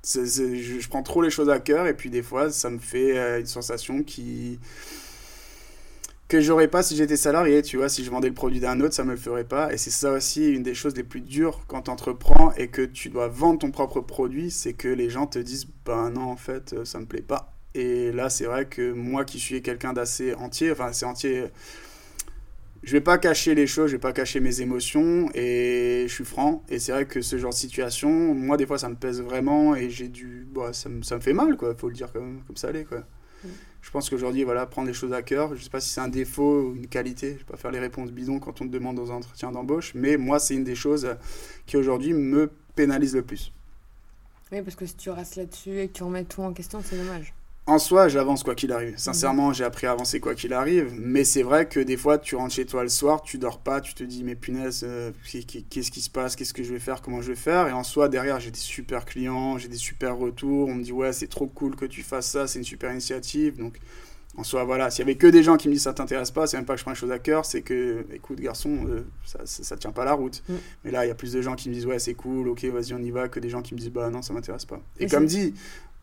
[0.04, 3.40] je, prends trop les choses à cœur et puis des fois, ça me fait euh,
[3.40, 4.58] une sensation qui
[6.30, 7.60] que j'aurais pas si j'étais salarié.
[7.62, 9.72] Tu vois, si je vendais le produit d'un autre, ça me le ferait pas.
[9.72, 12.82] Et c'est ça aussi une des choses les plus dures quand tu entreprends et que
[12.82, 16.36] tu dois vendre ton propre produit, c'est que les gens te disent, ben non, en
[16.36, 17.52] fait, euh, ça me plaît pas.
[17.74, 21.50] Et là, c'est vrai que moi qui suis quelqu'un d'assez entier, enfin, c'est entier
[22.82, 26.24] je vais pas cacher les choses, je vais pas cacher mes émotions et je suis
[26.24, 26.64] franc.
[26.70, 29.74] Et c'est vrai que ce genre de situation, moi des fois ça me pèse vraiment
[29.74, 31.74] et j'ai du, bah, ça, me, ça me fait mal quoi.
[31.74, 33.04] Faut le dire comme, comme ça allait quoi.
[33.82, 35.56] Je pense qu'aujourd'hui voilà prendre les choses à cœur.
[35.56, 37.32] Je sais pas si c'est un défaut ou une qualité.
[37.32, 39.92] Je vais pas faire les réponses bidons quand on te demande dans un entretien d'embauche,
[39.94, 41.16] mais moi c'est une des choses
[41.66, 43.52] qui aujourd'hui me pénalise le plus.
[44.52, 46.96] Oui parce que si tu restes là-dessus et que tu remets tout en question, c'est
[46.96, 47.32] dommage
[47.70, 48.94] en soi, j'avance quoi qu'il arrive.
[48.96, 50.92] Sincèrement, j'ai appris à avancer quoi qu'il arrive.
[50.98, 53.80] Mais c'est vrai que des fois, tu rentres chez toi le soir, tu dors pas,
[53.80, 57.00] tu te dis, mais punaise, euh, qu'est-ce qui se passe Qu'est-ce que je vais faire
[57.00, 60.16] Comment je vais faire Et en soi, derrière, j'ai des super clients, j'ai des super
[60.16, 60.68] retours.
[60.68, 63.56] On me dit, ouais, c'est trop cool que tu fasses ça, c'est une super initiative.
[63.56, 63.78] Donc,
[64.36, 66.46] en soi, voilà, s'il y avait que des gens qui me disent ça t'intéresse pas,
[66.46, 69.04] c'est même pas que je prends les choses à cœur, c'est que, écoute, garçon, euh,
[69.24, 70.42] ça, ça, tient pas la route.
[70.48, 70.54] Mm.
[70.84, 72.64] Mais là, il y a plus de gens qui me disent, ouais, c'est cool, ok,
[72.64, 74.80] vas-y, on y va, que des gens qui me disent, bah non, ça m'intéresse pas.
[74.98, 75.54] Et comme dit,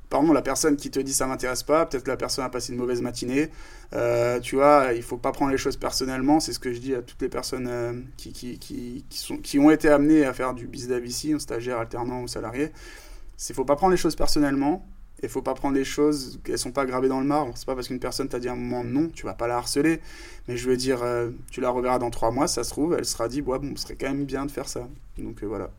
[0.09, 2.79] pardon, la personne qui te dit ça m'intéresse pas, peut-être la personne a passé une
[2.79, 3.49] mauvaise matinée.
[3.93, 6.39] Euh, tu vois, il faut pas prendre les choses personnellement.
[6.39, 9.37] C'est ce que je dis à toutes les personnes euh, qui, qui, qui, qui, sont,
[9.37, 12.71] qui ont été amenées à faire du business ici, un stagiaire, alternant ou salarié.
[13.37, 14.85] C'est faut pas prendre les choses personnellement.
[15.23, 17.53] Et faut pas prendre les choses, elles sont pas gravées dans le marbre.
[17.55, 19.99] C'est pas parce qu'une personne t'a dit un moment non, tu vas pas la harceler.
[20.47, 23.05] Mais je veux dire, euh, tu la reverras dans trois mois, ça se trouve, elle
[23.05, 24.87] sera dit, bon, ce serait quand même bien de faire ça.
[25.17, 25.71] Donc voilà.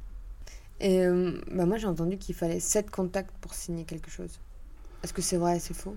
[0.81, 4.41] Et euh, bah moi, j'ai entendu qu'il fallait 7 contacts pour signer quelque chose.
[5.03, 5.97] Est-ce que c'est vrai, c'est faux?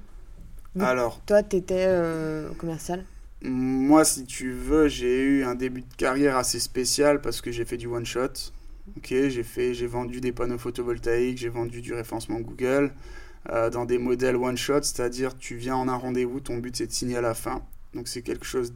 [0.80, 1.22] Alors.
[1.26, 3.06] Toi, tu étais euh, commercial?
[3.44, 7.66] Moi, si tu veux, j'ai eu un début de carrière assez spécial parce que j'ai
[7.66, 8.52] fait du one-shot.
[8.98, 12.92] Ok, j'ai fait, j'ai vendu des panneaux photovoltaïques, j'ai vendu du référencement Google
[13.50, 16.92] euh, dans des modèles one-shot, c'est-à-dire tu viens en un rendez-vous, ton but c'est de
[16.92, 17.64] signer à la fin.
[17.94, 18.74] Donc c'est quelque chose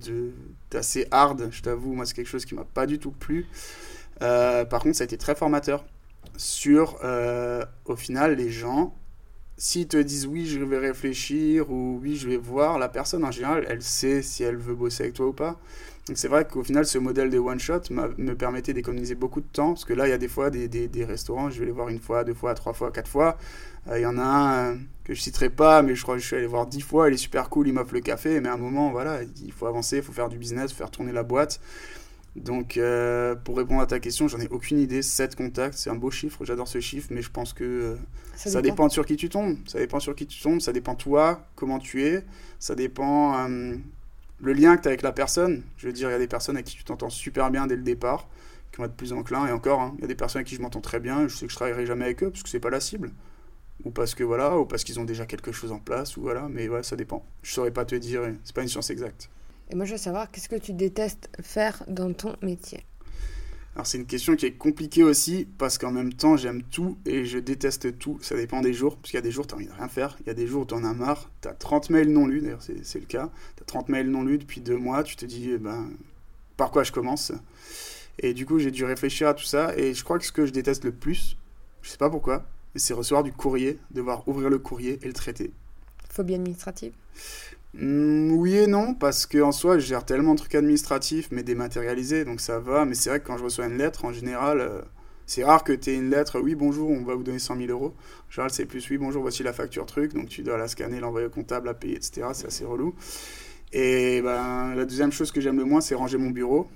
[0.72, 3.47] d'assez hard, je t'avoue, moi c'est quelque chose qui m'a pas du tout plu.
[4.20, 5.84] par contre, ça a été très formateur
[6.38, 8.96] sur, euh, au final, les gens,
[9.58, 13.32] s'ils te disent oui, je vais réfléchir ou oui, je vais voir, la personne en
[13.32, 15.60] général, elle sait si elle veut bosser avec toi ou pas.
[16.08, 19.70] Donc c'est vrai qu'au final, ce modèle de one-shot me permettait d'économiser beaucoup de temps,
[19.70, 21.90] parce que là, il y a des fois des, des, restaurants, je vais les voir
[21.90, 23.38] une fois, deux fois, trois fois, quatre fois.
[23.88, 26.22] Euh, il y en a un euh, que je citerai pas, mais je crois que
[26.22, 28.50] je suis allé voir dix fois, il est super cool, il m'offre le café, mais
[28.50, 31.24] à un moment, voilà, il faut avancer, il faut faire du business, faire tourner la
[31.24, 31.60] boîte.
[32.36, 35.02] Donc, euh, pour répondre à ta question, j'en ai aucune idée.
[35.02, 37.96] 7 contacts, c'est un beau chiffre, j'adore ce chiffre, mais je pense que euh,
[38.36, 38.90] ça, dépend.
[38.90, 39.58] sur qui tu tombes.
[39.66, 42.26] Ça dépend sur qui tu tombes, ça dépend toi, comment tu es,
[42.60, 43.76] ça dépend euh,
[44.42, 45.64] le lien que tu as avec la personne.
[45.78, 47.78] Je veux dire, il y a des personnes avec qui tu t'entends super bien dès
[47.78, 48.28] le départ,
[48.74, 50.56] qui vont être plus enclins, et encore, hein, il y a des personnes avec qui
[50.56, 52.50] je m'entends très bien, et je sais que je travaillerai jamais avec eux, parce que
[52.50, 53.12] c'est pas la cible.
[53.86, 56.48] Ou parce que voilà, ou parce qu'ils ont déjà quelque chose en place, ou voilà,
[56.50, 57.26] mais ouais, ça dépend.
[57.44, 59.30] Je saurais pas te dire, c'est pas une science exacte.
[59.70, 62.86] Et moi, je veux savoir, qu'est-ce que tu détestes faire dans ton métier?
[63.76, 67.26] Alors c'est une question qui est compliquée aussi parce qu'en même temps j'aime tout et
[67.26, 68.18] je déteste tout.
[68.22, 69.89] Ça dépend des jours, parce qu'il y a des jours tu as envie de rien
[69.89, 72.09] faire, il y a des jours où tu en as marre, tu as 30 mails
[72.09, 75.03] non lus, d'ailleurs c'est le cas, tu as 30 mails non lus depuis deux mois,
[75.03, 75.89] tu te dis eh ben,
[76.55, 77.34] par quoi je commence?
[78.20, 80.45] Et du coup j'ai dû réfléchir à tout ça et je crois que ce que
[80.45, 81.36] je déteste le plus,
[81.82, 82.45] je sais pas pourquoi,
[82.76, 85.51] c'est recevoir du courrier, devoir ouvrir le courrier et le traiter.
[86.09, 86.93] Phobie administrative?
[87.78, 92.40] Oui et non, parce qu'en soi, je gère tellement de trucs administratifs, mais dématérialisés, donc
[92.40, 92.86] ça va.
[92.86, 94.82] Mais c'est vrai que quand je reçois une lettre, en général, euh,
[95.26, 97.70] c'est rare que tu aies une lettre, oui, bonjour, on va vous donner 100 000
[97.70, 97.94] euros.
[98.30, 101.00] En général, c'est plus, oui, bonjour, voici la facture truc, donc tu dois la scanner,
[101.00, 102.28] l'envoyer au comptable, la payer, etc.
[102.34, 102.96] C'est assez relou.
[103.74, 106.70] Et ben, la deuxième chose que j'aime le moins, c'est ranger mon bureau.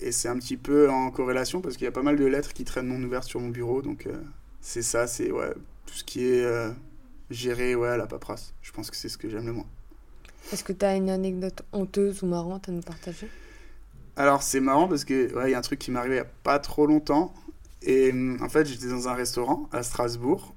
[0.00, 2.52] Et c'est un petit peu en corrélation parce qu'il y a pas mal de lettres
[2.52, 3.82] qui traînent non ouvertes sur mon bureau.
[3.82, 4.12] Donc euh,
[4.60, 5.52] c'est ça, c'est ouais,
[5.86, 6.70] tout ce qui est euh,
[7.30, 8.54] géré à la paperasse.
[8.62, 9.66] Je pense que c'est ce que j'aime le moins.
[10.52, 13.28] Est-ce que tu as une anecdote honteuse ou marrante à nous partager?
[14.16, 16.18] Alors c'est marrant parce que ouais, il y a un truc qui m'est arrivé il
[16.18, 17.34] n'y a pas trop longtemps.
[17.82, 20.54] Et hum, en fait, j'étais dans un restaurant à Strasbourg.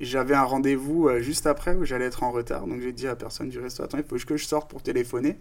[0.00, 2.66] J'avais un rendez-vous euh, juste après où j'allais être en retard.
[2.66, 4.82] Donc j'ai dit à la personne du restaurant, attends, il faut que je sorte pour
[4.82, 5.38] téléphoner.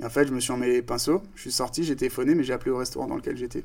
[0.00, 1.22] Et en fait, je me suis emmêlé les pinceaux.
[1.34, 3.64] Je suis sorti, j'ai téléphoné, mais j'ai appelé au restaurant dans lequel j'étais.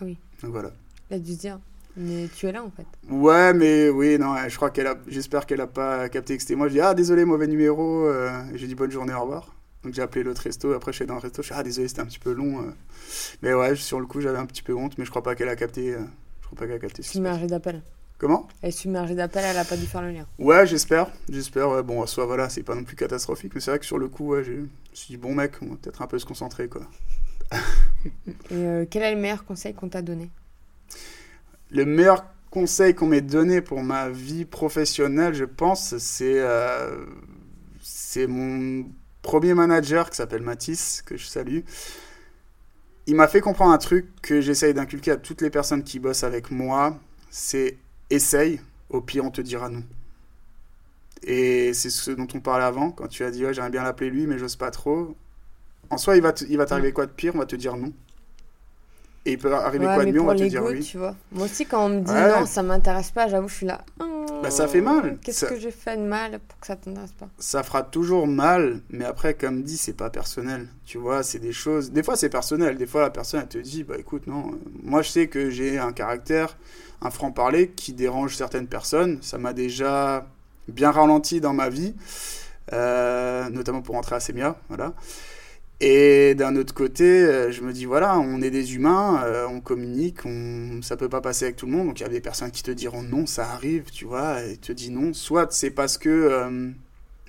[0.00, 0.18] Ah oui.
[0.42, 0.70] Donc voilà.
[1.10, 1.58] Elle a dû dire,
[1.96, 2.86] mais tu es là en fait.
[3.10, 4.96] Ouais, mais oui, non, je crois qu'elle a.
[5.08, 6.68] J'espère qu'elle a pas capté que c'était moi.
[6.68, 8.06] Je dis, ah, désolé, mauvais numéro.
[8.06, 9.54] euh, j'ai dit bonne journée, au revoir.
[9.84, 10.72] Donc j'ai appelé l'autre resto.
[10.74, 11.42] Après, je suis dans le resto.
[11.42, 12.60] Je suis ah, désolé, c'était un petit peu long.
[12.60, 12.70] euh.
[13.42, 15.48] Mais ouais, sur le coup, j'avais un petit peu honte, mais je crois pas qu'elle
[15.48, 15.94] a capté.
[15.94, 16.00] euh,
[16.40, 17.02] Je crois pas qu'elle a capté.
[17.02, 17.82] Submergée d'appels.
[18.18, 18.46] Comment?
[18.62, 20.26] Elle est submergée d'appels, elle a pas dû faire le lien.
[20.38, 21.08] Ouais, j'espère.
[21.28, 21.68] J'espère.
[21.70, 24.06] Ouais, bon, soit voilà, c'est pas non plus catastrophique, mais c'est vrai que sur le
[24.06, 26.68] coup, ouais, je me suis dit, bon mec, on va peut-être un peu se concentrer,
[26.68, 26.82] quoi.
[28.52, 30.30] Et quel est le meilleur conseil qu'on t'a donné?
[31.72, 37.04] Le meilleur conseil qu'on m'ait donné pour ma vie professionnelle, je pense, c'est euh,
[37.82, 38.86] c'est mon
[39.22, 41.60] premier manager qui s'appelle Mathis, que je salue.
[43.06, 46.24] Il m'a fait comprendre un truc que j'essaye d'inculquer à toutes les personnes qui bossent
[46.24, 46.98] avec moi,
[47.30, 47.76] c'est
[48.10, 48.60] essaye,
[48.90, 49.82] au pire on te dira non.
[51.24, 54.10] Et c'est ce dont on parlait avant, quand tu as dit ouais, j'aimerais bien l'appeler
[54.10, 55.16] lui, mais j'ose pas trop.
[55.90, 57.76] En soi, il va te- il va t'arriver quoi de pire On va te dire
[57.76, 57.92] non.
[59.24, 60.80] Et il peut arriver Ouais, quoi de mieux On va te dire oui.
[60.80, 61.14] tu vois.
[61.30, 62.40] Moi aussi, quand on me dit Ouais.
[62.40, 63.82] non, ça m'intéresse pas, j'avoue, je suis là.
[64.00, 64.08] Hum,
[64.42, 65.18] Bah, ça fait mal.
[65.22, 67.28] Qu'est-ce Ça- que j'ai fait de mal pour que ça t'intéresse pas?
[67.38, 70.66] Ça fera toujours mal, mais après, comme dit, c'est pas personnel.
[70.84, 71.92] Tu vois, c'est des choses.
[71.92, 72.76] Des fois, c'est personnel.
[72.76, 75.50] Des fois, la personne, elle te dit, bah écoute, non, euh, moi, je sais que
[75.50, 76.56] j'ai un caractère,
[77.00, 79.18] un franc-parler qui dérange certaines personnes.
[79.22, 80.26] Ça m'a déjà
[80.66, 81.94] bien ralenti dans ma vie,
[82.72, 84.92] euh, notamment pour rentrer à Semia, voilà.
[85.84, 89.60] Et d'un autre côté, euh, je me dis, voilà, on est des humains, euh, on
[89.60, 90.80] communique, on...
[90.80, 91.88] ça peut pas passer avec tout le monde.
[91.88, 94.58] Donc il y a des personnes qui te diront non, ça arrive, tu vois, et
[94.58, 95.12] te disent non.
[95.12, 96.70] Soit c'est parce que euh,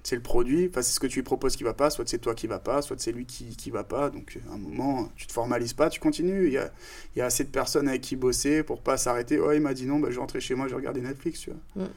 [0.04, 2.20] c'est le produit, enfin c'est ce que tu lui proposes qui va pas, soit c'est
[2.20, 4.12] toi qui va pas, soit c'est lui qui, qui va pas.
[4.12, 6.46] Donc à un moment, tu te formalises pas, tu continues.
[6.46, 6.72] Il y a,
[7.16, 9.40] il y a assez de personnes avec qui bosser pour pas s'arrêter.
[9.40, 11.40] Oh, il m'a dit non, bah, je vais rentrer chez moi, je vais regarder Netflix,
[11.40, 11.86] tu vois.
[11.86, 11.90] Mm.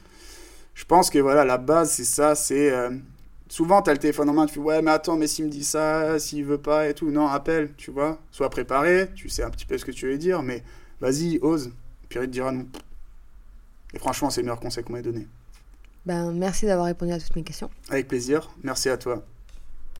[0.73, 2.71] Je pense que voilà, la base, c'est ça, c'est.
[2.71, 2.89] euh,
[3.49, 5.49] Souvent, tu as le téléphone en main, tu fais ouais, mais attends, mais s'il me
[5.49, 8.19] dit ça, s'il veut pas et tout, non, appelle, tu vois.
[8.31, 10.63] Sois préparé, tu sais un petit peu ce que tu veux dire, mais
[10.99, 11.71] vas-y, ose.
[12.09, 12.65] Puis il te dira non.
[13.93, 15.27] Et franchement, c'est le meilleur conseil qu'on m'ait donné.
[16.05, 17.69] Ben, merci d'avoir répondu à toutes mes questions.
[17.89, 19.23] Avec plaisir, merci à toi.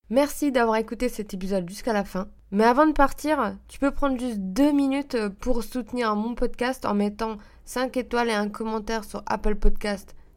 [0.09, 2.27] Merci d'avoir écouté cet épisode jusqu'à la fin.
[2.51, 6.93] Mais avant de partir, tu peux prendre juste deux minutes pour soutenir mon podcast en
[6.93, 10.15] mettant 5 étoiles et un commentaire sur Apple Podcast